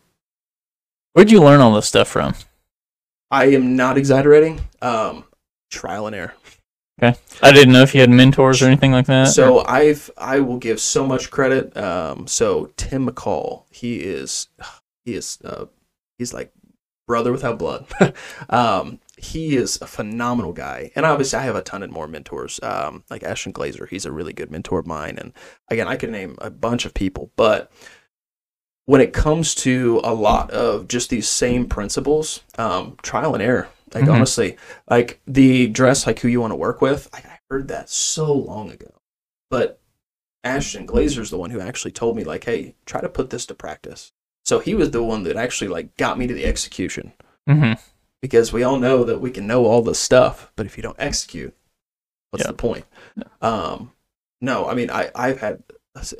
[1.15, 2.35] Where'd you learn all this stuff from?
[3.29, 4.61] I am not exaggerating.
[4.81, 5.25] Um,
[5.69, 6.35] trial and error.
[7.43, 9.29] I didn't know if you had mentors or anything like that.
[9.29, 11.77] So I've I will give so much credit.
[11.77, 14.49] Um, so Tim McCall, he is
[15.05, 15.67] he is uh,
[16.19, 16.53] he's like
[17.07, 17.87] brother without blood.
[18.49, 22.61] um, he is a phenomenal guy, and obviously I have a ton of more mentors.
[22.63, 25.33] Um, like Ashton Glazer, he's a really good mentor of mine, and
[25.69, 27.71] again I could name a bunch of people, but
[28.85, 33.69] when it comes to a lot of just these same principles, um, trial and error.
[33.95, 34.09] Like Mhm.
[34.09, 34.57] honestly,
[34.91, 37.09] like the dress, like who you want to work with.
[37.13, 38.91] Like, I heard that so long ago,
[39.51, 39.81] but
[40.45, 43.55] Ashton Glazer's the one who actually told me like, hey, try to put this to
[43.55, 44.13] practice.
[44.45, 47.13] So he was the one that actually like got me to the execution
[47.47, 47.73] hmm
[48.21, 50.97] because we all know that we can know all the stuff, but if you don't
[50.99, 51.55] execute,
[52.31, 52.51] what's Yeah.
[52.53, 52.87] the point?
[53.43, 53.93] Um,
[54.41, 55.63] no, I mean, I, I've had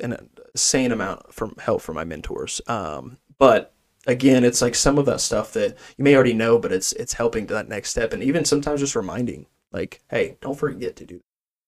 [0.01, 2.61] an insane amount from help from my mentors.
[2.67, 3.72] Um, but
[4.07, 7.13] again, it's like some of that stuff that you may already know, but it's, it's
[7.13, 8.13] helping to that next step.
[8.13, 11.19] And even sometimes just reminding like, Hey, don't forget to do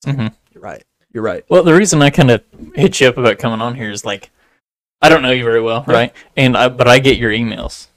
[0.03, 0.15] this.
[0.15, 0.83] hmm You're right.
[1.13, 1.45] You're right.
[1.49, 2.43] Well, the reason I kind of
[2.73, 4.31] hit you up about coming on here is like,
[5.01, 5.93] I don't know you very well, Yeah.
[5.93, 6.13] right?
[6.35, 7.87] And I, but I get your emails.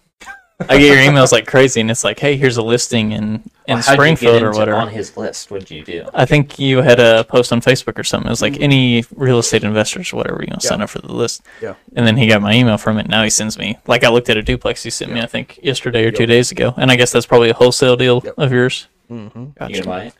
[0.60, 3.22] I get your emails like crazy, and it's like, hey, here's a listing in
[3.68, 4.76] in Well, how'd you get Springfield or whatever.
[4.78, 6.08] On his list, what did you do?
[6.14, 8.26] I think you had a post on Facebook or something.
[8.26, 8.62] It was like Mhm.
[8.62, 10.68] any real estate investors or whatever, you know, Yeah.
[10.68, 11.42] sign up for the list.
[11.62, 11.74] Yeah.
[11.94, 13.08] And then he got my email from it.
[13.08, 15.60] Now he sends me like I looked at a duplex he sent me, I think
[15.62, 18.34] yesterday or two days ago, and I guess that's probably a wholesale deal Yep.
[18.38, 18.88] of yours.
[19.12, 19.40] Mm-hmm.
[19.68, 20.14] You gonna buy it?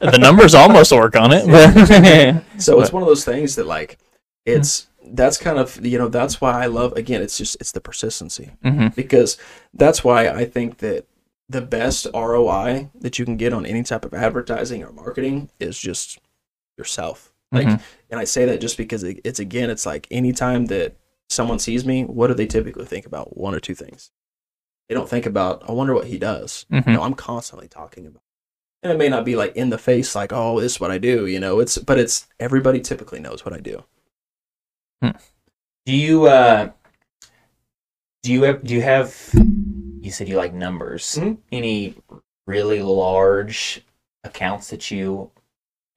[0.00, 3.98] The numbers almost work on it, but So it's one of those things that like,
[4.44, 7.80] it's, that's kind of, you know, that's why I love, again, it's just, it's the
[7.80, 8.50] persistency.
[8.62, 9.36] hmm because
[9.74, 11.06] that's why I think that
[11.48, 15.78] the best ROI that you can get on any type of advertising or marketing is
[15.78, 16.18] just
[16.78, 17.32] yourself.
[17.50, 17.80] Like, Mhm.
[18.10, 20.96] and I say that just because it, it's again, it's like anytime that
[21.28, 23.36] someone sees me, what do they typically think about?
[23.36, 24.10] One or two things.
[24.88, 25.62] They don't think about.
[25.68, 26.64] I wonder what he does.
[26.72, 26.86] Mhm.
[26.86, 28.22] You know, I'm constantly talking about.
[28.82, 30.98] And it may not be like in the face, like, oh, this is what I
[30.98, 31.26] do.
[31.26, 33.84] You know, it's but it's everybody typically knows what I do.
[35.86, 36.70] Do you uh
[38.22, 39.30] do you have do you have
[40.00, 41.16] you said you like numbers.
[41.20, 41.38] Mhm.
[41.50, 41.94] Any
[42.46, 43.82] really large
[44.24, 45.30] accounts that you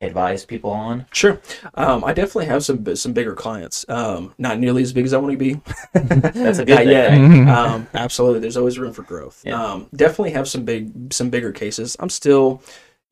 [0.01, 1.05] advise people on?
[1.11, 1.39] Sure.
[1.75, 3.85] Um, I definitely have some some bigger clients.
[3.89, 5.61] Um, not nearly as big as I want to be.
[5.93, 7.09] That's a good thing, yet.
[7.11, 7.47] right?
[7.47, 8.39] Um, absolutely.
[8.39, 9.41] There's always room for growth.
[9.45, 9.61] Yeah.
[9.63, 11.95] Um, definitely have some big some bigger cases.
[11.99, 12.61] I'm still,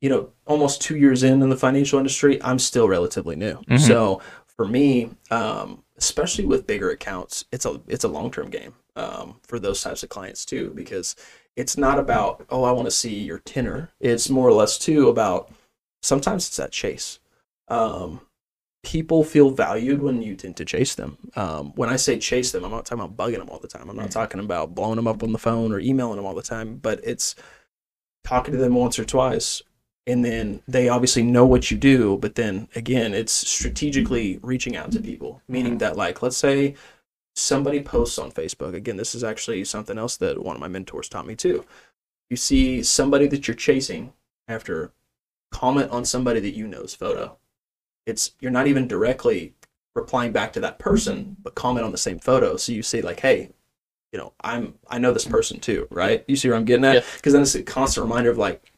[0.00, 2.42] you know, almost two years in in the financial industry.
[2.42, 3.58] I'm still relatively new.
[3.68, 3.78] Mhm.
[3.80, 4.20] So
[4.56, 9.36] for me, um, especially with bigger accounts, it's a it's a long term game um,
[9.42, 11.16] for those types of clients too, because
[11.56, 13.90] it's not about oh I want to see your tenor.
[14.00, 15.52] It's more or less too about
[16.02, 17.18] sometimes it's that chase.
[17.68, 18.20] Um,
[18.82, 21.16] people feel valued when you tend to chase them.
[21.36, 23.88] Um, when I say chase them, I'm not talking about bugging them all the time.
[23.88, 24.12] I'm not Mhm.
[24.12, 27.00] talking about blowing them up on the phone or emailing them all the time, but
[27.02, 27.34] it's
[28.24, 29.62] talking to them once or twice.
[30.06, 34.92] And then they obviously know what you do, but then again, it's strategically reaching out
[34.92, 36.74] to people, meaning that, like, let's say
[37.34, 38.74] somebody posts on Facebook.
[38.74, 41.64] Again, this is actually something else that one of my mentors taught me too.
[42.28, 44.12] You see somebody that you're chasing
[44.46, 44.92] after
[45.50, 47.38] comment on somebody that you know's photo.
[48.06, 49.54] It's you're not even directly
[49.94, 52.56] replying back to that person, but comment on the same photo.
[52.56, 53.50] So you say like, hey,
[54.12, 56.24] you know, I'm I know this person too, right?
[56.28, 57.04] You see where I'm getting at?
[57.16, 58.72] Because then it's a constant reminder of like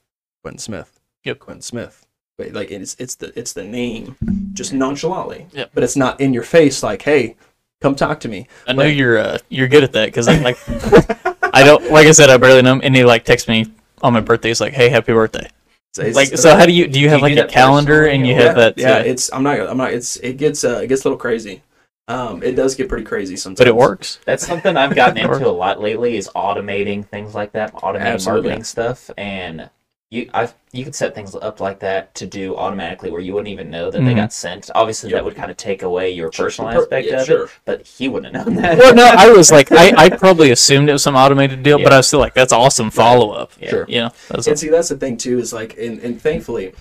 [0.45, 0.96] Quinten Smith.
[1.27, 1.39] Yep.
[1.41, 2.07] Quinten Smith.
[2.39, 4.17] Wait, like it's it's the it's the name
[4.53, 5.47] just nonchalantly.
[5.53, 5.71] Yep.
[5.75, 7.37] But it's not in your face like, hey,
[7.81, 8.47] come talk to me.
[8.67, 10.59] I know Like- you're uh, you're good at that because like
[11.55, 13.67] I don't like I said I barely know him, and he like texts me
[14.03, 14.49] on my birthday.
[14.49, 15.49] He's like, "Hey, happy birthday!"
[15.99, 18.27] It's- Like, so how do you do you have you like a calendar personally, and
[18.27, 18.77] you or- have that?
[18.79, 21.19] yeah, uh, it's I'm not I'm not it's it gets uh it gets a little
[21.19, 21.63] crazy.
[22.09, 23.59] Um it does get pretty crazy sometimes.
[23.61, 24.21] but it works.
[24.27, 28.49] That's something I've gotten into a lot lately is automating things like that, automating Absolutely.
[28.51, 29.71] marketing stuff, and
[30.11, 33.49] you I you could set things up like that to do automatically where you wouldn't
[33.53, 34.17] even know that they Mhm.
[34.17, 34.71] got sent.
[34.75, 35.17] Obviously, Yep.
[35.19, 37.45] that would kind of take away your personal Per- aspect yeah, of sure.
[37.45, 38.79] it, but he wouldn't have known that.
[38.79, 41.93] Well, no, I was like, I, I probably assumed it was some automated deal, but
[41.93, 43.53] I was still like, that's awesome follow up.
[43.61, 43.71] Yeah.
[43.71, 43.85] Sure.
[43.89, 45.39] You know, that's And see, that's the thing too.
[45.39, 46.73] Is like, and, and thankfully,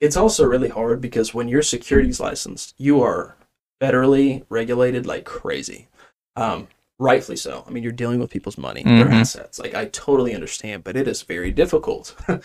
[0.00, 3.36] it's also really hard because when you're securities licensed, you are
[3.82, 5.88] federally regulated like crazy.
[6.36, 7.64] Um, rightfully so.
[7.66, 9.12] I mean, you're dealing with people's money, their Mhm.
[9.12, 9.58] assets.
[9.58, 12.14] Like, I totally understand, but it is very difficult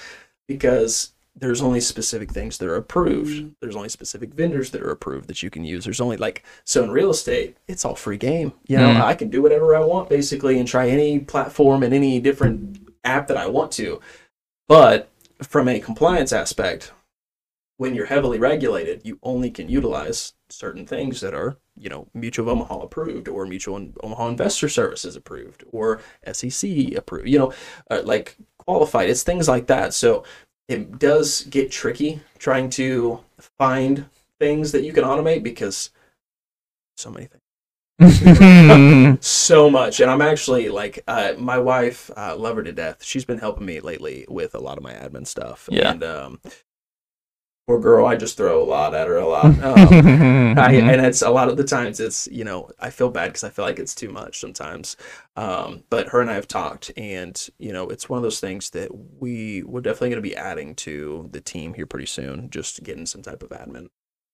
[0.48, 3.54] because there's only specific things that are approved.
[3.62, 5.86] There's only specific vendors that are approved that you can use.
[5.86, 8.52] There's only like so in real estate, it's all free game.
[8.68, 9.02] You know, Mhm.
[9.02, 13.28] I can do whatever I want basically and try any platform and any different app
[13.28, 14.02] that I want to.
[14.68, 15.10] But
[15.42, 16.92] from a compliance aspect,
[17.78, 22.50] when you're heavily regulated, you only can utilize certain things that are, you know, Mutual
[22.50, 27.54] of Omaha approved or Mutual Omaha Investor Services approved or SEC approved, you know,
[27.90, 29.10] uh, like qualified.
[29.10, 29.94] It's things like that.
[29.94, 30.24] So
[30.68, 33.22] it does get tricky trying to
[33.58, 34.06] find
[34.40, 35.90] things that you can automate because
[36.98, 37.42] so many things
[39.26, 43.26] so much and i'm actually like uh, my wife uh, love her to death she's
[43.26, 45.92] been helping me lately with a lot of my admin stuff Yeah.
[45.92, 46.40] and um,
[47.70, 49.46] poor girl, I just throw a lot at her a lot.
[49.70, 53.28] Um, I, and it's a lot of the times it's you know I feel bad
[53.28, 54.98] because I feel like it's too much sometimes.
[55.36, 58.72] Um, but her and I have talked, and you know it's one of those things
[58.72, 62.50] that we we're definitely going to be adding to the team here pretty soon.
[62.50, 63.90] Just getting some type of admin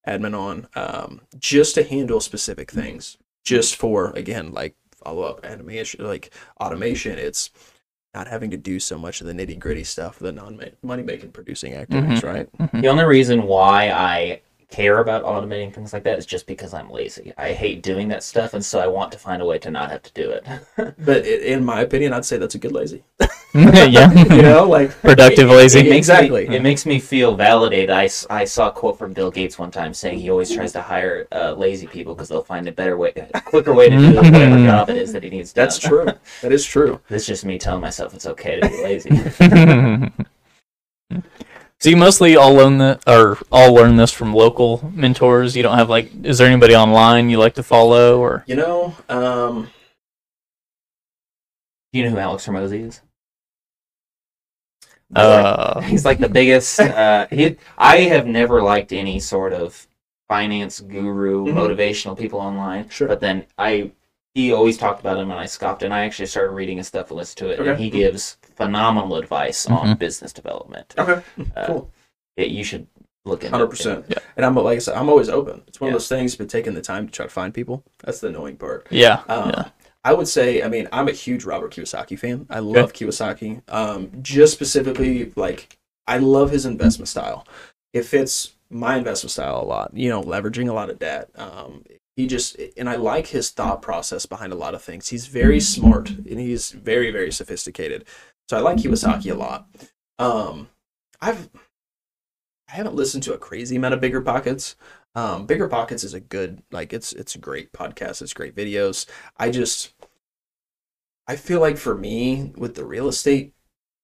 [0.07, 6.05] admin on, um, just to handle specific things, just for again like follow up animation,
[6.05, 7.17] like automation.
[7.19, 7.49] It's
[8.15, 11.31] not having to do so much of the nitty gritty stuff, the non money making
[11.31, 12.27] producing activities, mm-hmm.
[12.27, 12.57] right?
[12.57, 12.81] Mm-hmm.
[12.81, 16.89] The only reason why I care about automating things like that is just because I'm
[16.89, 17.33] lazy.
[17.37, 19.91] I hate doing that stuff, and so I want to find a way to not
[19.91, 20.45] have to do it.
[21.05, 23.03] But in my opinion, I'd say that's a good lazy.
[23.55, 24.11] yeah.
[24.11, 25.79] you know, like Productive lazy.
[25.79, 26.47] It makes Exactly.
[26.47, 27.89] Me, it makes me feel validated.
[27.89, 30.81] I, I saw a quote from Bill Gates one time saying he always tries to
[30.81, 34.15] hire uh, lazy people because they'll find a better way, a quicker way to do
[34.15, 35.63] whatever job it is that he needs done.
[35.63, 36.05] that's true.
[36.41, 36.99] That is true.
[37.07, 40.11] That's just me telling myself it's okay to be lazy.
[41.81, 45.55] So you mostly all learn the or all learn this from local mentors.
[45.55, 48.43] You don't have like, is there anybody online you like to follow or?
[48.47, 49.69] You know, um,
[51.93, 53.01] Do you know who Alex Hormozi is?
[55.13, 56.79] Uh, He's like the biggest.
[56.79, 59.87] Uh, he, I have never liked any sort of
[60.27, 61.53] finance guru, Mhm.
[61.53, 62.89] motivational people online.
[62.89, 63.07] Sure.
[63.07, 63.91] But then I,
[64.35, 65.81] he always talked about him, and I scoffed.
[65.81, 67.59] And I actually started reading his stuff and listened to it.
[67.67, 69.99] And he gives phenomenal advice on Mhm.
[69.99, 70.93] business development.
[70.97, 71.21] okay,
[71.55, 71.91] Uh, cool.
[72.37, 72.85] it- you should
[73.25, 73.55] look into.
[73.55, 74.05] Hundred percent.
[74.09, 74.19] Yeah.
[74.37, 75.63] And I'm like I said, I'm always open.
[75.67, 75.95] It's one Yeah.
[75.95, 78.57] of those things, but taking the time to try to find people, that's the annoying
[78.57, 78.85] part.
[78.91, 79.23] yeah.
[79.27, 79.69] Um, yeah.
[80.03, 82.45] I would say, I mean, I'm a huge Robert Kiyosaki fan.
[82.49, 83.61] I love Kiyosaki.
[83.69, 87.47] Um, just specifically, like, I love his investment style.
[87.91, 89.91] It fits my investment style a lot.
[89.95, 91.29] You know, leveraging a lot of debt.
[91.35, 91.83] Um,
[92.15, 95.09] he just, and I like his thought process behind a lot of things.
[95.09, 98.05] He's very smart and he's very, very sophisticated.
[98.49, 99.67] So I like Kiyosaki a lot.
[100.17, 100.69] Um,
[101.21, 101.49] I've,
[102.69, 104.75] I haven't listened to a crazy amount of Bigger Pockets.
[105.13, 108.21] Um, Bigger Pockets is a good, like, it's it's a great podcast.
[108.21, 109.05] It's great videos.
[109.37, 109.93] I just
[111.27, 113.53] I feel like for me with the real estate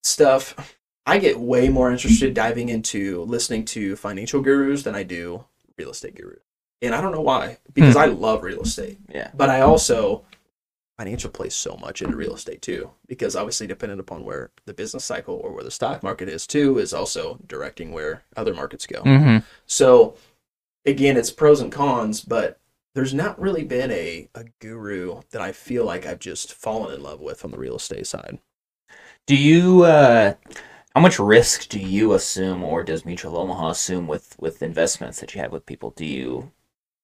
[0.03, 5.45] stuff, I get way more interested diving into listening to financial gurus than I do
[5.77, 6.43] real estate gurus.
[6.81, 8.97] And I don't know why, because I love real estate.
[9.13, 9.29] Yeah.
[9.35, 10.23] But I also
[10.97, 15.03] financial plays so much into real estate too, because obviously dependent upon where the business
[15.03, 19.01] cycle or where the stock market is too is also directing where other markets go.
[19.01, 20.15] hmm So
[20.85, 22.59] again, it's pros and cons, but
[22.93, 27.01] there's not really been a, a guru that I feel like I've just fallen in
[27.01, 28.39] love with on the real estate side.
[29.25, 29.83] Do you?
[29.83, 30.33] Uh,
[30.93, 35.33] how much risk do you assume, or does Mutual Omaha assume with with investments that
[35.33, 35.91] you have with people?
[35.91, 36.51] Do you do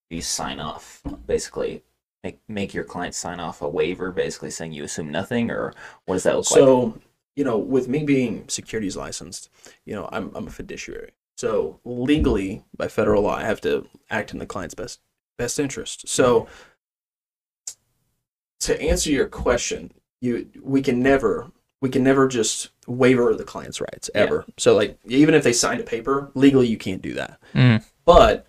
[0.09, 1.83] you sign off basically?
[2.23, 5.73] Make make your clients sign off a waiver, basically saying you assume nothing, or
[6.05, 6.59] what does that look like?
[6.59, 6.99] So,
[7.35, 9.49] you know, with me being securities licensed,
[9.85, 11.11] you know, I'm, I'm a fiduciary.
[11.37, 14.99] So legally, by federal law, I have to act in the client's best
[15.37, 16.07] best interest.
[16.09, 16.47] So
[18.61, 23.79] to answer your question, you we can never we can never just waiver the client's
[23.79, 24.45] rights ever.
[24.57, 27.39] So like even if they signed a paper, legally you can't do that.
[27.53, 27.83] Mm.
[28.03, 28.47] But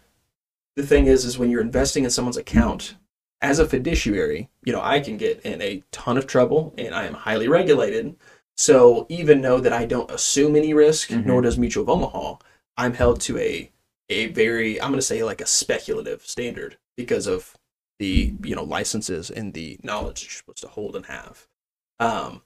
[0.79, 2.95] the thing is, is when you're investing in someone's account
[3.43, 7.05] as a fiduciary, you know, I can get in a ton of trouble and I
[7.05, 8.14] am highly regulated.
[8.57, 11.27] So even though that I don't assume any risk, Mhm.
[11.27, 12.37] nor does Mutual of Omaha,
[12.77, 13.71] I'm held to a
[14.09, 17.57] a very I'm going to say like a speculative standard because of
[17.99, 21.47] the you know licenses and the knowledge you're supposed to hold and have.
[22.01, 22.43] Um,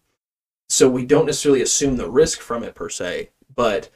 [0.70, 3.90] so we don't necessarily assume the risk from it per se, but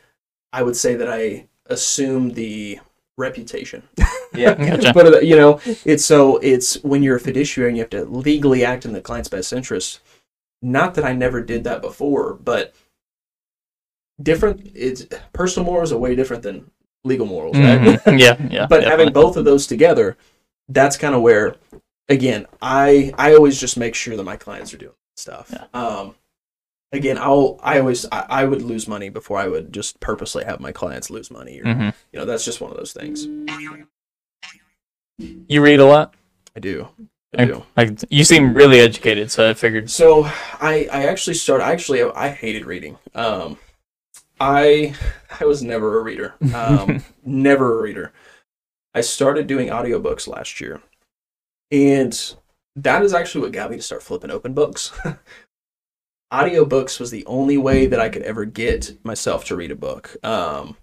[0.53, 2.81] I would say that I assume the
[3.16, 3.83] reputation.
[4.35, 4.92] yeah, Gotcha.
[4.92, 8.05] but uh, you know, it's so it's when you're a fiduciary and you have to
[8.05, 10.00] legally act in the client's best interest.
[10.62, 12.74] Not that I never did that before, but
[14.22, 14.70] different.
[14.74, 16.70] It's personal morals are way different than
[17.05, 17.81] legal morals, right?
[17.81, 18.18] Mhm.
[18.18, 18.37] Yeah.
[18.50, 18.66] Yeah.
[18.66, 20.16] but having both of those together,
[20.68, 21.57] that's kind of where,
[22.09, 25.50] again, I I always just make sure that my clients are doing stuff.
[25.52, 25.64] Yeah.
[25.79, 26.14] Um,
[26.96, 30.61] again, I'll I always I, I would lose money before I would just purposely have
[30.61, 31.61] my clients lose money.
[31.61, 31.94] Or, Mhm.
[32.12, 33.26] You know, that's just one of those things.
[35.18, 36.14] You read a lot.
[36.54, 36.88] I do.
[37.37, 37.62] I I- do.
[37.76, 39.90] Like you seem really educated, so I figured.
[39.90, 41.64] So I I actually started.
[41.64, 42.98] Actually, I hated reading.
[43.14, 43.59] Um,
[44.40, 44.94] I
[45.40, 46.35] I was never a reader.
[46.54, 48.12] Um, never a reader.
[48.94, 50.80] I started doing audiobooks last year.
[51.70, 52.34] And
[52.76, 54.92] that is actually what got me to start flipping open books.
[56.33, 60.16] audiobooks was the only way that I could ever get myself to read a book.
[60.24, 60.77] Um,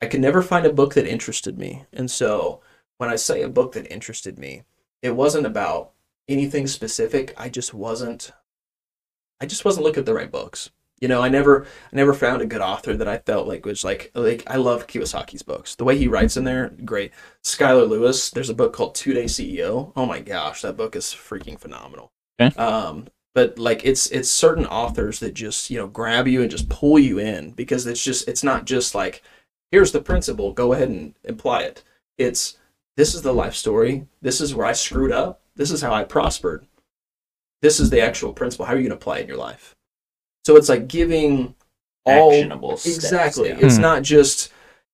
[0.00, 1.84] I could never find a book that interested me.
[1.92, 2.60] And so
[2.98, 4.62] when I say a book that interested me,
[5.00, 5.92] it wasn't about
[6.28, 7.34] anything specific.
[7.36, 8.32] I just wasn't
[9.40, 10.70] I just wasn't looking at the right books.
[11.00, 13.82] You know, I never I never found a good author that I felt like was
[13.84, 15.74] like like I love Kiyosaki's books.
[15.74, 17.10] The way he writes in there, great.
[17.42, 19.92] Skylar Lewis, there's a book called Two Day CEO.
[19.96, 22.12] Oh my gosh, that book is freaking phenomenal.
[22.40, 22.56] Okay.
[22.56, 26.68] Um, but like it's it's certain authors that just you know grab you and just
[26.68, 29.22] pull you in because it's just it's not just like
[29.70, 31.82] here's the principle, go ahead and apply it.
[32.18, 32.58] It's
[32.96, 34.06] this is the life story.
[34.20, 35.40] This is where I screwed up.
[35.56, 36.66] This is how I prospered.
[37.62, 38.66] This is the actual principle.
[38.66, 39.74] How are you going to apply it in your life?
[40.44, 41.54] So it's like giving
[42.04, 43.48] all Actionable steps, exactly.
[43.50, 43.58] yeah.
[43.60, 43.82] It's Hmm.
[43.82, 44.50] not just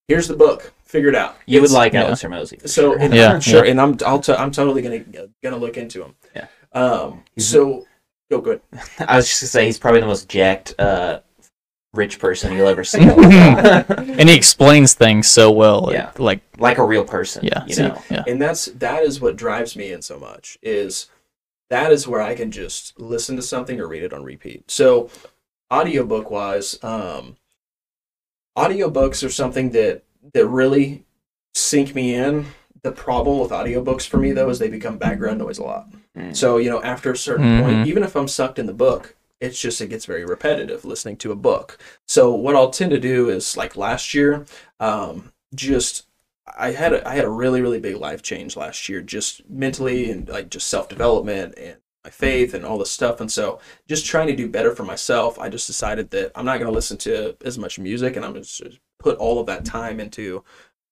[0.07, 1.37] here's the book, figure it out.
[1.47, 2.05] You would It's- like yeah.
[2.05, 2.69] Alex Hormozi.
[2.69, 2.99] So sure.
[3.01, 3.71] and Yeah, I'm sure, yeah.
[3.73, 6.15] and I'm I'll t- I'm totally gonna gonna look into him.
[6.37, 6.47] Yeah.
[6.73, 7.25] Um.
[7.37, 7.43] Mhm.
[7.43, 7.87] So
[8.31, 8.61] go good.
[8.99, 11.21] I was just gonna say he's probably the most jacked uh,
[11.95, 13.01] rich person you'll ever see.
[13.03, 15.91] and he explains things so well.
[15.93, 16.13] Yeah.
[16.19, 17.45] Like, like a real person.
[17.45, 17.65] yeah.
[17.67, 18.03] You see, know.
[18.11, 18.25] yeah.
[18.27, 21.09] and that's that is what drives me in so much is
[21.71, 24.71] that is where I can just listen to something or read it on repeat.
[24.71, 25.11] So
[25.73, 27.37] audiobook wise, um
[28.57, 30.03] audiobooks are something that
[30.35, 31.05] that really
[31.55, 32.47] sink me in.
[32.83, 35.89] The problem with audiobooks for me though is they become background noise a lot.
[36.19, 36.37] Mm.
[36.37, 37.63] So, you know, after a certain Mhm.
[37.63, 41.17] point, even if I'm sucked in the book, it's just it gets very repetitive listening
[41.19, 41.79] to a book.
[42.07, 44.47] So what I'll tend to do is like last year,
[44.81, 46.07] um, just
[46.57, 50.11] I had a, I had a really really big life change last year, just mentally
[50.11, 53.21] and like just self development and my faith and all this stuff.
[53.21, 56.59] And so just trying to do better for myself, I just decided that I'm not
[56.59, 59.65] going to listen to as much music, and I'm going to put all of that
[59.65, 60.43] time into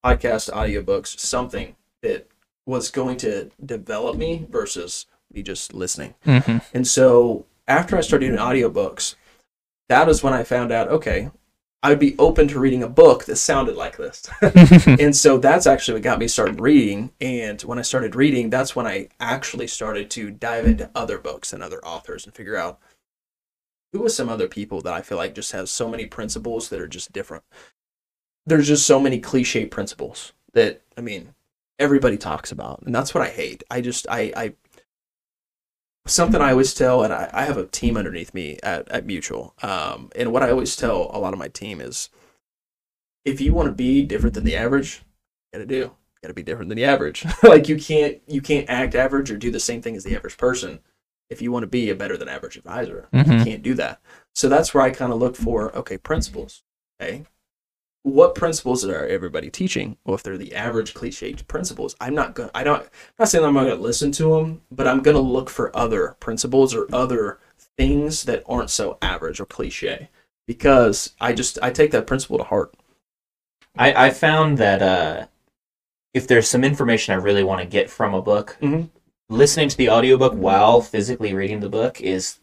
[0.05, 2.29] podcast, audiobooks, something that
[2.67, 6.15] was going to develop me versus me just listening.
[6.25, 9.15] hmm And so after I started doing audiobooks,
[9.89, 11.31] that is when I found out, okay,
[11.83, 14.29] I would be open to reading a book that sounded like this.
[14.87, 17.13] and so that's actually what got me started reading.
[17.21, 21.53] And when I started reading, that's when I actually started to dive into other books
[21.53, 22.81] and other authors and figure out
[23.93, 26.81] who are some other people that I feel like just have so many principles that
[26.81, 27.45] are just different.
[28.47, 31.35] There's just so many cliche principles that I mean
[31.79, 33.63] everybody talks about, and that's what I hate.
[33.71, 34.55] I just I I
[36.07, 39.55] something I always tell, and I, I have a team underneath me at, at Mutual.
[39.63, 42.09] Um, and what I always tell a lot of my team is
[43.25, 45.03] if you want to be different than the average,
[45.53, 45.77] you gotta do.
[45.77, 45.91] You
[46.23, 47.25] gotta be different than the average.
[47.43, 50.37] like you can't you can't act average or do the same thing as the average
[50.37, 50.81] person
[51.29, 53.09] if you want to be a better than average advisor.
[53.13, 53.45] You Mhm.
[53.45, 54.01] can't do that.
[54.35, 56.63] So that's where I kind of look for okay, principles.
[57.01, 57.25] Okay.
[58.07, 59.97] What principles are everybody teaching?
[60.05, 62.51] Well, if they're the average cliched principles, I'm not going.
[62.51, 62.83] to I don't.
[62.83, 62.89] I'm
[63.19, 65.77] not saying I'm not going to listen to them, but I'm going to look for
[65.77, 67.41] other principles or other
[67.77, 70.09] things that aren't so average or cliche
[70.47, 72.73] because I just I take that principle to heart.
[73.77, 75.27] I, I found that uh,
[76.15, 78.89] if there's some information I really want to get from a book, Mhm.
[79.29, 82.39] listening to the audiobook while physically reading the book is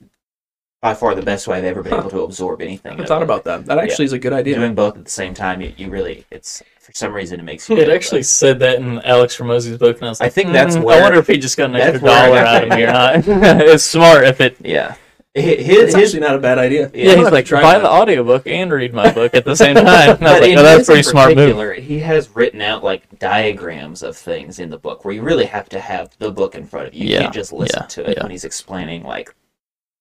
[0.84, 3.00] by far the best way I've ever been able to absorb anything.
[3.00, 3.66] I thought about that.
[3.68, 4.56] That actually is a good idea.
[4.56, 7.70] Doing both at the same time, you, you really, it's for some reason it makes
[7.70, 7.78] you.
[7.78, 8.26] It actually good.
[8.26, 11.00] said that in Alex Hormozi's book, and I was like, I think that's "Mm, where-
[11.00, 13.16] I wonder if he just got an extra dollar out of me or not.
[13.26, 14.58] it's smart if it.
[14.62, 14.96] Yeah.
[15.34, 16.92] His, It's his, actually not a bad idea.
[16.94, 20.18] Yeah, I'll he's like, buy the audiobook and read my book at the same time.
[20.20, 21.38] But like, oh, that's a pretty smart move.
[21.56, 25.46] particular, He has written out like diagrams of things in the book where you really
[25.46, 27.08] have to have the book in front of you.
[27.08, 28.24] You Yeah, can't just listen yeah, to it yeah.
[28.24, 29.34] when he's explaining like,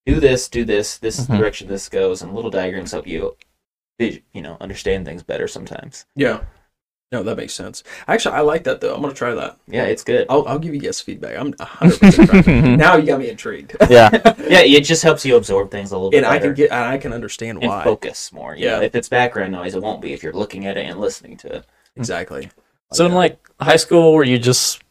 [0.07, 1.39] do this, do this, this is the Mhm.
[1.39, 3.37] direction this goes, and little diagrams help you,
[3.99, 6.07] vis- you know, understand things better sometimes.
[6.17, 6.41] Yeah.
[7.13, 7.85] No, that makes sense.
[8.09, 8.95] Actually, I like that though.
[8.95, 9.59] I'm gonna try that.
[9.69, 10.25] Yeah, it's good.
[10.31, 11.37] I'll, I'll give you guys feedback.
[11.37, 12.77] I'm 100 percent trying.
[12.79, 14.09] Now you got me intrigued, yeah,
[14.49, 16.71] Yeah, it just helps you absorb things a little bit and I better can get
[16.73, 17.85] and I can understand and why.
[17.85, 18.57] focus more.
[18.57, 18.77] You Yeah.
[18.79, 21.37] know, if it's background noise, it won't be if you're looking at it and listening
[21.39, 21.67] to it.
[21.97, 22.49] Exactly.
[22.95, 24.83] So in like high school, were you just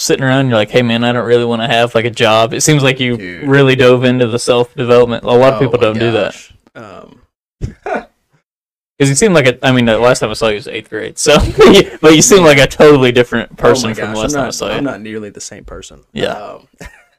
[0.00, 0.48] sitting around?
[0.48, 2.54] You're like, hey man, I don't really want to have like a job.
[2.54, 3.48] It seems like you Dude.
[3.48, 5.24] really dove into the self development.
[5.24, 6.54] A lot of Oh people don't do that gosh.
[6.74, 7.22] Um,
[7.60, 9.66] because you seem like a.
[9.66, 11.36] I mean, the last time I saw you was eighth grade, so
[12.00, 14.50] but you seem like a totally different person oh from the last I'm time I
[14.50, 14.72] saw you.
[14.72, 16.04] I'm not nearly the same person.
[16.12, 16.32] Yeah.
[16.32, 16.68] Um,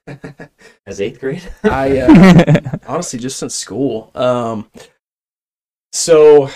[0.85, 4.11] As eighth grade, I uh, honestly just since school.
[4.15, 4.69] Um,
[5.91, 6.49] so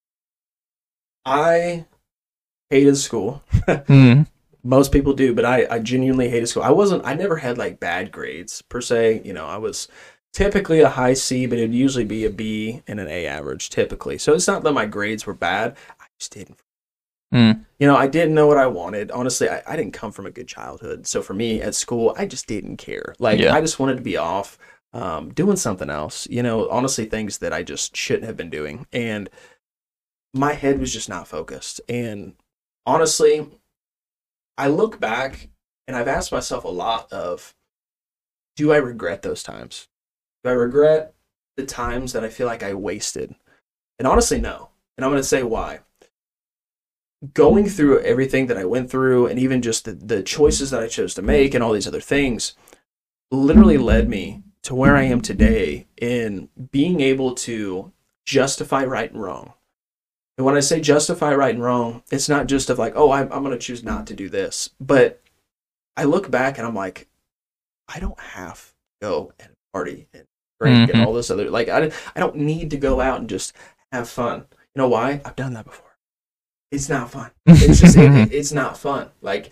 [1.24, 1.84] I
[2.70, 3.42] hated school.
[3.86, 4.22] Hmm.
[4.64, 6.62] Most people do, but I, I genuinely hated school.
[6.62, 7.06] I wasn't.
[7.06, 9.22] I never had like bad grades per se.
[9.24, 9.88] You know, I was
[10.32, 14.18] typically a high C, but it'd usually be a B and an A average typically.
[14.18, 15.76] So it's not that my grades were bad.
[16.00, 16.60] I just didn't.
[17.32, 17.52] Hmm.
[17.78, 19.10] You know, I didn't know what I wanted.
[19.10, 21.06] Honestly, I, I didn't come from a good childhood.
[21.06, 23.14] So for me at school, I just didn't care.
[23.18, 23.54] Like Yeah.
[23.54, 24.58] I just wanted to be off,
[24.92, 26.26] um, doing something else.
[26.30, 28.86] You know, honestly, things that I just shouldn't have been doing.
[28.92, 29.28] And
[30.34, 31.80] my head was just not focused.
[31.88, 32.34] And
[32.86, 33.46] honestly,
[34.58, 35.48] I look back
[35.86, 37.54] and I've asked myself a lot of,
[38.56, 39.88] do I regret those times?
[40.42, 41.14] Do I regret
[41.56, 43.36] the times that I feel like I wasted?
[43.98, 44.70] And honestly, no.
[44.96, 45.80] And I'm going to say why.
[47.34, 50.88] Going through everything that I went through and even just the, the choices that I
[50.88, 52.54] chose to make and all these other things
[53.30, 57.92] literally led me to where I am today in being able to
[58.26, 59.54] justify right and wrong.
[60.38, 63.30] And when I say justify right and wrong, it's not just of like, oh, I'm,
[63.32, 64.70] I'm going to choose not to do this.
[64.80, 65.20] But
[65.96, 67.08] I look back and I'm like,
[67.88, 68.66] I don't have
[69.00, 70.24] to go and party and
[70.60, 70.94] drink Mhm.
[70.94, 73.52] and all this other like I, I don't need to go out and just
[73.92, 74.46] have fun.
[74.74, 75.20] You know why?
[75.24, 75.96] I've done that before.
[76.70, 77.30] It's not fun.
[77.46, 79.10] It's just it, it's not fun.
[79.22, 79.50] Like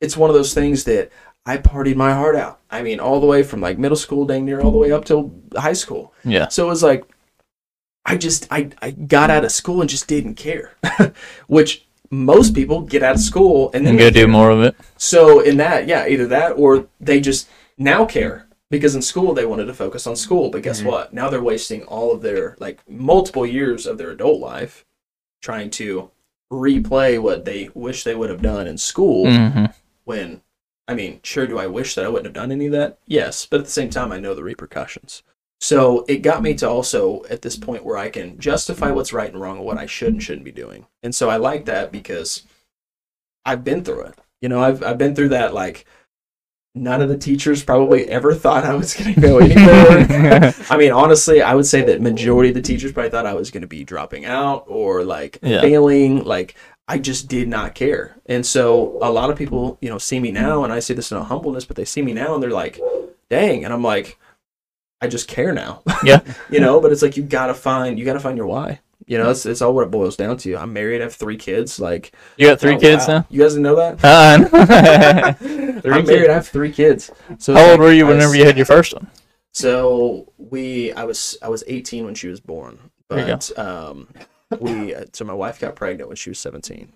[0.00, 1.10] it's one of those things that
[1.46, 2.60] I partied my heart out.
[2.70, 5.04] I mean, all the way from like middle school, dang near all the way up
[5.04, 6.12] till high school.
[6.24, 6.48] yeah.
[6.48, 7.04] So it was like,
[8.10, 10.74] I just I I got out of school and just didn't care,
[11.46, 14.62] which most people get out of school and then And go they do more of
[14.62, 14.74] it.
[14.96, 17.48] So in that, yeah, either that or they just
[17.78, 20.86] now care because in school they wanted to focus on school, but guess Mhm.
[20.86, 21.14] what?
[21.14, 24.84] Now they're wasting all of their like multiple years of their adult life
[25.40, 26.10] trying to
[26.52, 29.66] replay what they wish they would have done in school hmm
[30.04, 30.42] when
[30.88, 32.98] I mean, sure do I wish that I wouldn't have done any of that?
[33.06, 35.22] Yes, but at the same time I know the repercussions.
[35.60, 39.30] So it got me to also at this point where I can justify what's right
[39.30, 40.86] and wrong and what I should and shouldn't be doing.
[41.02, 42.44] And so I like that because
[43.44, 44.14] I've been through it.
[44.40, 45.84] You know, I've I've been through that like
[46.74, 50.54] none of the teachers probably ever thought I was gonna go anywhere.
[50.70, 53.50] I mean, honestly, I would say that majority of the teachers probably thought I was
[53.50, 55.60] going to be dropping out or like Yeah.
[55.60, 56.24] failing.
[56.24, 56.54] Like
[56.88, 60.32] I just did not care, and so a lot of people, you know, see me
[60.32, 62.50] now, and I say this in a humbleness, but they see me now and they're
[62.50, 62.80] like,
[63.28, 64.18] "Dang," and I'm like,
[65.00, 66.20] "I just care now." Yeah.
[66.50, 66.80] you know.
[66.80, 68.80] But it's like you gotta find you gotta find your why.
[69.06, 70.56] You know, it's, it's all what it boils down to.
[70.56, 71.00] I'm married.
[71.00, 71.80] I have three kids.
[71.80, 73.14] Like You got three oh, kids wow.
[73.18, 73.26] now?
[73.28, 73.98] You guys didn't know that?
[74.04, 75.34] Uh,
[75.90, 76.30] I'm married.
[76.30, 77.10] I have three kids.
[77.38, 79.10] So How old like were you I was- whenever you had your first one?
[79.52, 82.78] so we, I was, I was 18 when she was born,
[83.08, 83.32] There you go.
[83.32, 84.08] but um,
[84.60, 86.92] we, uh, so my wife got pregnant when she was 17.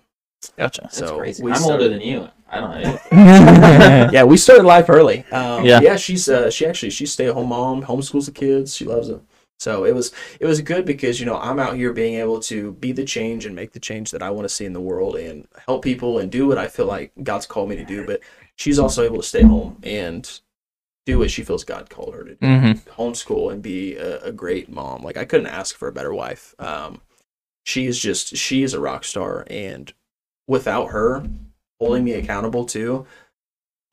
[0.57, 0.81] Gotcha.
[0.83, 1.43] That's so crazy.
[1.43, 2.29] we I'm started- older than you.
[2.49, 2.99] I don't know.
[3.11, 4.09] yeah.
[4.11, 5.25] Yeah, we started life early.
[5.31, 5.81] Um, Yeah.
[5.81, 8.75] yeah, she's, uh, she actually, she's stay at home mom, homeschools the kids.
[8.75, 9.19] She loves it.
[9.57, 12.73] So it was, it was good because you know I'm out here being able to
[12.73, 15.15] be the change and make the change that I want to see in the world
[15.15, 18.05] and help people and do what I feel like God's called me to do.
[18.05, 18.19] But
[18.57, 20.29] she's also able to stay home and
[21.05, 22.45] do what she feels God called her to do.
[22.47, 22.71] hmm
[23.01, 25.03] homeschool and be a, a great mom.
[25.03, 26.53] Like I couldn't ask for a better wife.
[26.59, 26.99] Um,
[27.63, 29.91] she is just she is a rock star, and
[30.47, 31.25] without her
[31.79, 33.05] holding me accountable too,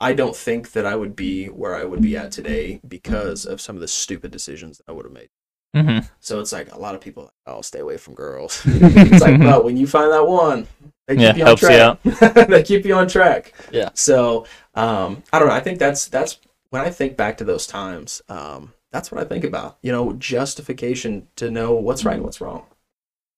[0.01, 3.61] I don't think that I would be where I would be at today because of
[3.61, 5.29] some of the stupid decisions that I would have made.
[5.75, 8.63] hmm So it's like a lot of people, oh, stay away from girls.
[8.67, 10.67] it's like, well, when you find that one,
[11.07, 11.99] they keep Yeah, you on helps you track.
[12.49, 13.55] they keep you on track.
[13.71, 13.91] Yeah.
[13.95, 15.55] So um, I don't know.
[15.55, 16.39] I think that's that's
[16.71, 18.23] when I think back to those times.
[18.29, 19.79] Um, that's what I think about.
[19.83, 22.67] You know, justification to know what's right and what's wrong.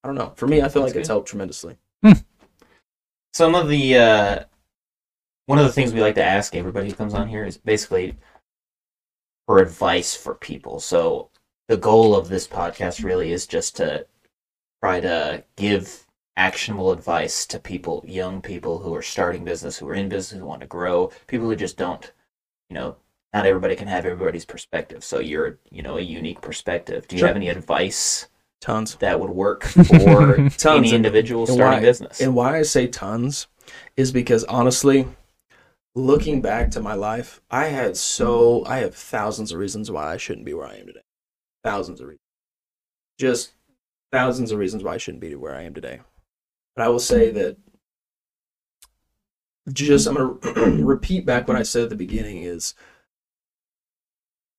[0.03, 0.33] I don't know.
[0.35, 1.77] For me, I feel That's like it's helped tremendously.
[3.35, 4.43] Some of the uh,
[5.47, 8.15] one of the things we like to ask everybody who comes on here is basically
[9.45, 10.79] for advice for people.
[10.79, 11.31] So
[11.67, 14.07] the goal of this podcast really is just to
[14.81, 16.07] try to give
[16.37, 20.45] actionable advice to people, young people who are starting business, who are in business, who
[20.45, 22.13] want to grow, people who just don't,
[22.69, 22.95] you know,
[23.33, 25.03] not everybody can have everybody's perspective.
[25.03, 27.05] So you're, you know, a unique perspective.
[27.09, 27.27] Do you Sure.
[27.27, 28.29] have any advice
[28.65, 28.95] Tons.
[28.95, 30.65] that would work for Tons.
[30.65, 32.19] any individual starting why- business?
[32.19, 33.45] And why I say tons
[33.95, 35.07] is because honestly,
[35.93, 40.17] looking back to my life, I had so I have thousands of reasons why I
[40.17, 41.01] shouldn't be where I am today.
[41.63, 42.19] Thousands of reasons.
[43.19, 43.53] Just
[44.11, 46.01] thousands of reasons why I shouldn't be where I am today.
[46.75, 47.57] But I will say that
[49.71, 52.73] just I'm going to repeat back what I said at the beginning is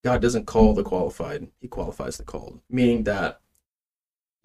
[0.05, 3.41] God doesn't call the qualified, he qualifies the called, meaning that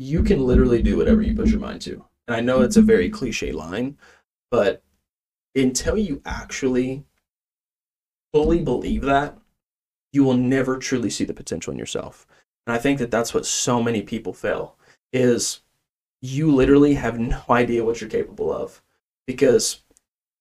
[0.02, 2.04] you can literally do whatever you put your mind to.
[2.28, 3.99] And I know it's a very cliche line,
[4.49, 4.82] but
[5.54, 7.06] until you actually
[8.34, 9.38] fully believe that,
[10.12, 12.26] you will never truly see the potential in yourself.
[12.66, 14.76] And I think that that's what so many people fail
[15.14, 15.62] is
[16.20, 18.82] you literally have no idea what you're capable of
[19.28, 19.84] because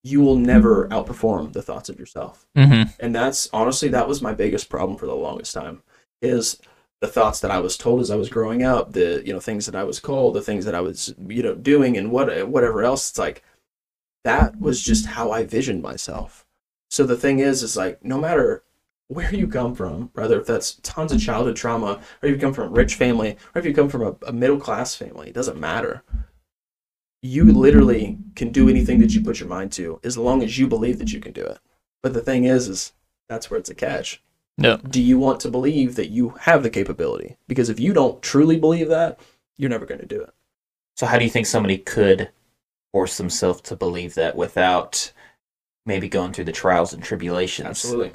[0.03, 4.33] you will never outperform the thoughts of yourself hmm and that's honestly that was my
[4.33, 5.83] biggest problem for the longest time
[6.23, 6.59] is
[7.01, 9.65] the thoughts that I was told as I was growing up, the you know things
[9.65, 12.83] that I was called, the things that I was you know doing, and what whatever
[12.83, 13.09] else.
[13.09, 13.43] It's like
[14.23, 16.45] that was just how I visioned myself.
[16.89, 18.63] So the thing is, is like no matter
[19.07, 22.53] where you come from, whether if that's tons of childhood trauma, or if you come
[22.53, 25.35] from a rich family, or if you come from a, a middle class family, it
[25.35, 26.03] doesn't matter.
[27.23, 30.67] You literally can do anything that you put your mind to, as long as you
[30.67, 31.59] believe that you can do it.
[32.01, 32.93] But the thing is, is
[33.27, 34.23] that's where it's a catch.
[34.57, 34.77] No.
[34.77, 37.37] Do you want to believe that you have the capability?
[37.47, 39.19] Because if you don't truly believe that,
[39.57, 40.33] you're never going to do it.
[40.97, 42.29] So how do you think somebody could
[42.91, 45.11] force themselves to believe that without
[45.85, 47.67] maybe going through the trials and tribulations?
[47.67, 48.13] Absolutely.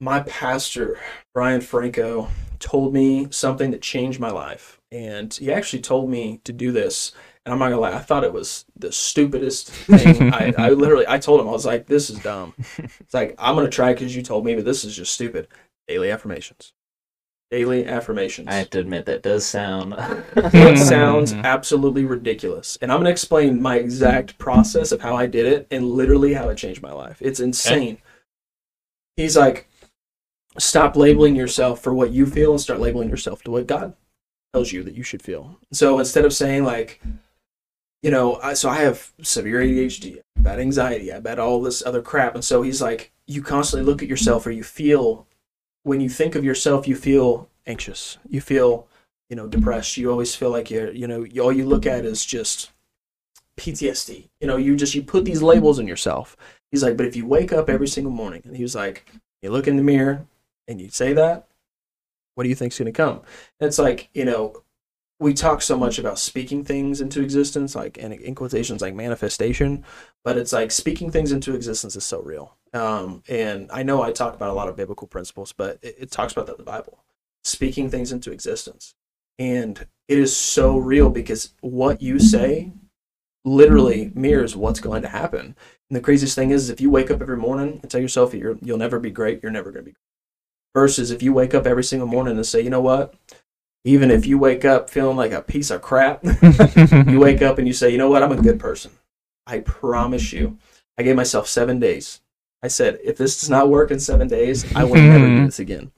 [0.00, 0.98] My pastor,
[1.32, 2.28] Brian Franco,
[2.58, 4.80] told me something that changed my life.
[4.92, 7.12] And he actually told me to do this.
[7.46, 10.34] And I'm not gonna lie, I thought it was the stupidest thing.
[10.34, 12.54] I, I literally I told him, I was like, this is dumb.
[12.76, 15.46] It's like, I'm gonna try because you told me, but this is just stupid.
[15.86, 16.72] Daily affirmations.
[17.52, 18.48] Daily affirmations.
[18.48, 19.94] I have to admit that does sound.
[20.36, 22.76] it sounds absolutely ridiculous.
[22.82, 26.34] And I'm going to explain my exact process of how I did it and literally
[26.34, 27.18] how it changed my life.
[27.20, 27.98] It's insane.
[29.16, 29.68] He's like,
[30.58, 33.94] stop labeling yourself for what you feel and start labeling yourself to what God
[34.52, 35.60] tells you that you should feel.
[35.72, 37.00] So instead of saying, like,
[38.06, 42.00] you know, I, so I have severe ADHD, bad anxiety, I bad all this other
[42.00, 42.36] crap.
[42.36, 45.26] And so he's like, you constantly look at yourself or you feel,
[45.82, 48.18] when you think of yourself, you feel anxious.
[48.28, 48.86] You feel
[49.28, 52.04] you know depressed you always feel like you're you know you- all you look at
[52.04, 52.70] is just
[53.58, 56.36] ptsd you know you just you put these labels on yourself
[56.70, 59.04] he's like but if you wake up every single morning and he was like
[59.42, 60.24] you look in the mirror
[60.68, 61.48] and you say that
[62.36, 63.20] what do you think's going to come
[63.58, 64.62] and it's like you know
[65.18, 69.84] we talk so much about speaking things into existence like and in quotations like manifestation
[70.24, 74.12] but it's like speaking things into existence is so real um, and i know i
[74.12, 76.70] talk about a lot of biblical principles but it, it talks about that in the
[76.70, 76.98] bible
[77.44, 78.94] speaking things into existence
[79.38, 82.72] and it is so real because what you say
[83.46, 85.56] literally mirrors what's going to happen.
[85.88, 88.58] And the craziest thing is, if you wake up every morning and tell yourself you're,
[88.60, 90.00] you'll never be great, you're never going to be great.
[90.74, 93.14] Versus if you wake up every single morning and say, you know what?
[93.86, 94.30] Even if mm-hmm.
[94.30, 96.22] you wake up feeling like a piece of crap,
[97.08, 98.22] you wake up and you say, you know what?
[98.22, 98.90] I'm a good person.
[99.46, 100.58] I promise you.
[100.98, 102.20] I gave myself seven days.
[102.62, 105.44] I said, if this does not work in seven days, I will never do mm-hmm.
[105.46, 105.92] this again.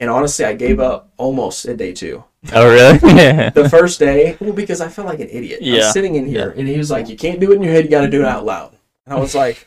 [0.00, 2.98] And honestly, I gave up almost at day two oh, really?
[3.16, 3.50] Yeah.
[3.50, 5.60] the first day, well, because I felt like an idiot.
[5.62, 5.76] I Yeah.
[5.76, 7.84] was sitting in here, and he was like, "You can't do it in your head.
[7.84, 8.72] You got to do it out loud."
[9.06, 9.66] And I was like,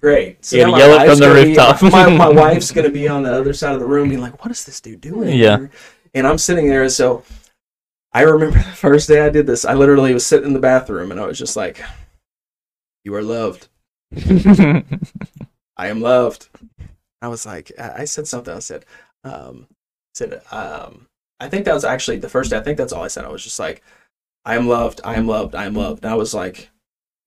[0.00, 1.82] "Great." So You yell it from the gonna be- rooftop.
[1.82, 4.50] my, my wife's gonna be on the other side of the room, being like, "What
[4.50, 5.58] is this dude doing?" Yeah.
[5.58, 5.70] here?"
[6.14, 7.24] And I'm sitting there, and so
[8.12, 9.64] I remember the first day I did this.
[9.64, 11.82] I literally was sitting in the bathroom, and I was just like,
[13.04, 13.68] "You are loved.
[14.16, 16.48] I am loved."
[17.22, 18.54] I was like, I I said something.
[18.54, 18.84] I said,
[19.24, 19.66] um,
[20.14, 21.06] said, um,
[21.38, 22.58] I think that was actually the first day.
[22.58, 23.24] I think that's all I said.
[23.24, 23.82] I was just like,
[24.44, 25.00] I am loved.
[25.04, 25.54] I am loved.
[25.54, 26.04] I am loved.
[26.04, 26.70] And I was like,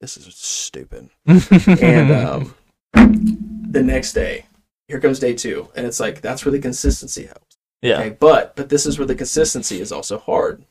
[0.01, 1.09] this is stupid.
[1.25, 2.55] And um,
[2.93, 4.45] the next day,
[4.87, 7.52] here comes day two, and it's like that's where the consistency helps.
[7.83, 7.99] Yeah.
[7.99, 10.63] Okay, but but this is where the consistency is also hard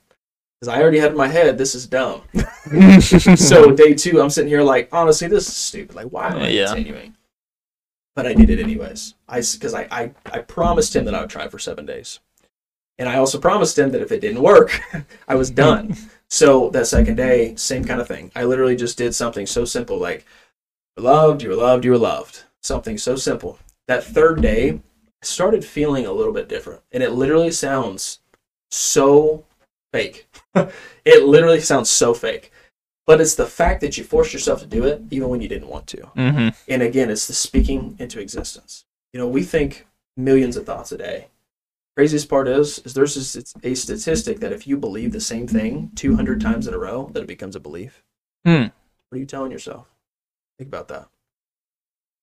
[0.60, 2.22] because I already had in my head this is dumb.
[3.36, 5.94] so day two, I'm sitting here like, honestly, this is stupid.
[5.94, 6.66] Like, why am I Yeah.
[6.66, 7.14] continuing?
[8.16, 9.14] But I did it anyways.
[9.28, 12.20] I because I, I I promised him that I would try for seven days,
[12.98, 14.78] and I also promised him that if it didn't work,
[15.28, 15.96] I was done.
[16.28, 18.30] so that second day, same kind of thing.
[18.36, 20.26] I literally just did something so simple like,
[20.96, 23.58] "You're loved, you're loved, you're loved." Something so simple.
[23.88, 24.80] That third day,
[25.22, 28.20] started feeling a little bit different, and it literally sounds
[28.70, 29.44] so
[29.92, 30.26] fake.
[31.04, 32.52] it literally sounds so fake.
[33.06, 35.68] But it's the fact that you forced yourself to do it even when you didn't
[35.68, 36.06] want to.
[36.14, 38.84] hmm And again, it's the speaking into existence.
[39.12, 41.28] You know, we think millions of thoughts a day.
[41.96, 46.40] Craziest part is, is there's a statistic that if you believe the same thing 200
[46.40, 48.02] times in a row, that it becomes a belief.
[48.46, 48.68] Hmm.
[49.08, 49.88] What are you telling yourself?
[50.58, 51.08] Think about that.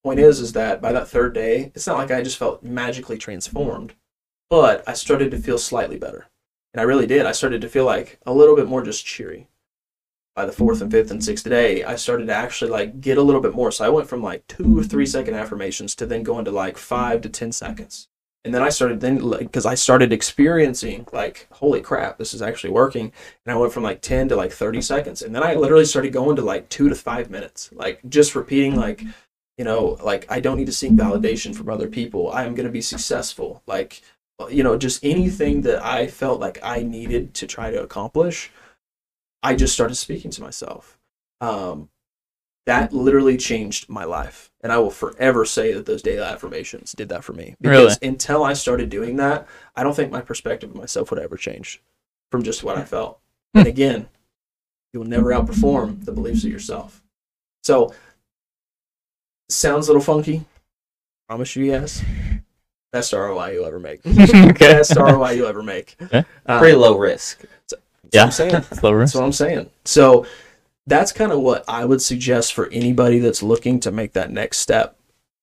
[0.04, 3.18] Point is, is that by that third day, it's not like I just felt magically
[3.18, 3.96] transformed,
[4.50, 6.28] but I started to feel slightly better.
[6.74, 7.26] And I really did.
[7.26, 9.48] I started to feel like a little bit more just cheery.
[10.36, 13.22] By the fourth and fifth and sixth day, I started to actually like get a
[13.24, 13.72] little bit more.
[13.72, 16.78] So I went from like two or three second affirmations to then going to like
[16.78, 18.08] five to ten seconds.
[18.46, 22.42] And then I started then like because I started experiencing like holy crap, this is
[22.42, 23.12] actually working.
[23.46, 26.14] And I went from like ten to like thirty seconds, and then I literally started
[26.14, 29.04] going to like two to five minutes, like just repeating like
[29.60, 32.32] you know like I don't need to seek validation from other people.
[32.32, 33.62] I am going to be successful.
[33.68, 34.02] Like
[34.50, 38.52] you know just anything that I felt like I needed to try to accomplish,
[39.44, 40.98] I just started speaking to myself.
[41.42, 41.90] Um,
[42.66, 44.52] that literally changed my life.
[44.62, 47.56] And I will forever say that those daily affirmations did that for me.
[47.60, 51.36] Because until I started doing that, I don't think my perspective of myself would ever
[51.36, 51.82] change
[52.32, 53.20] from just what I felt.
[53.56, 54.08] And again,
[54.94, 57.04] you will never outperform the beliefs of yourself.
[57.64, 57.94] So,
[59.50, 60.46] sounds a little funky.
[61.28, 62.04] Promise you, yes.
[62.92, 64.04] Best ROI you'll ever make.
[64.06, 64.54] okay.
[64.54, 65.96] Best ROI you'll ever make.
[66.02, 66.24] Okay.
[66.48, 67.42] Um, Pretty low risk.
[67.70, 67.74] that's
[68.12, 68.22] Yeah.
[68.22, 68.64] what I'm saying.
[68.74, 69.00] Slower.
[69.00, 69.70] That's what I'm saying.
[69.86, 70.26] So
[70.88, 74.58] that's kind of what I would suggest for anybody that's looking to make that next
[74.58, 74.96] step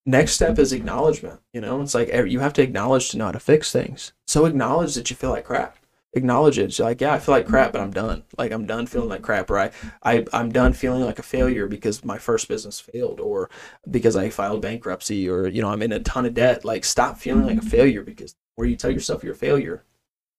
[0.09, 1.41] next step is acknowledgement.
[1.53, 4.13] You know, it's like you have to acknowledge to know how to fix things.
[4.27, 5.77] So acknowledge that you feel like crap.
[6.15, 6.65] Acknowledge it.
[6.65, 8.23] It's like, yeah, I feel like crap, but I'm done.
[8.39, 9.71] Like I'm done feeling like crap, or I,
[10.03, 13.51] I I'm done feeling like a failure because my first business failed, or
[13.91, 16.65] because I filed bankruptcy, or you know I'm in a ton of debt.
[16.65, 19.85] Like stop feeling like a failure because where you tell yourself you're a failure,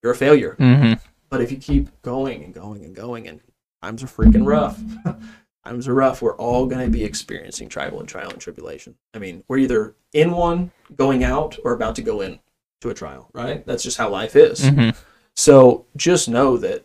[0.02, 0.56] you're a failure.
[0.58, 0.94] hmm
[1.30, 3.42] But if you keep going and going and going, and
[3.84, 4.82] times are freaking rough,
[5.66, 8.96] times are rough, we're all going to be experiencing trial and trial and tribulation.
[9.14, 12.40] I mean, we're either in one, going out, or about to go in
[12.82, 13.64] to a trial, right?
[13.68, 14.68] That's just how life is.
[14.68, 14.90] hmm
[15.38, 16.84] So just know that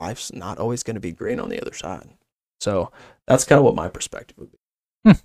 [0.00, 2.08] life's not always going to be green on the other side.
[2.60, 2.92] So
[3.26, 4.58] that's kind of what my perspective would be.
[5.04, 5.18] Hmm.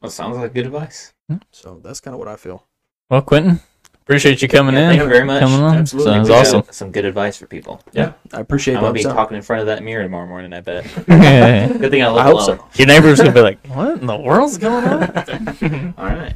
[0.00, 1.12] Well, sounds like good advice.
[1.28, 1.38] Hmm.
[1.50, 2.64] So that's kind of what I feel.
[3.10, 3.60] Well, Quinten,
[3.96, 4.88] appreciate you coming Yeah, in.
[4.98, 5.40] thank you very much.
[5.40, 5.76] Coming on.
[5.78, 6.12] Absolutely.
[6.12, 6.62] Sounds We awesome.
[6.70, 7.82] Some good advice for people.
[7.92, 9.16] Yeah, I appreciate I'm gonna be Bob's time.
[9.16, 10.52] talking in front of that mirror tomorrow morning.
[10.52, 10.84] I bet.
[11.06, 12.58] Good thing I live I hope alone.
[12.58, 12.64] so.
[12.74, 16.34] Your neighbor's gonna be like, "What in the world's going on?" All right.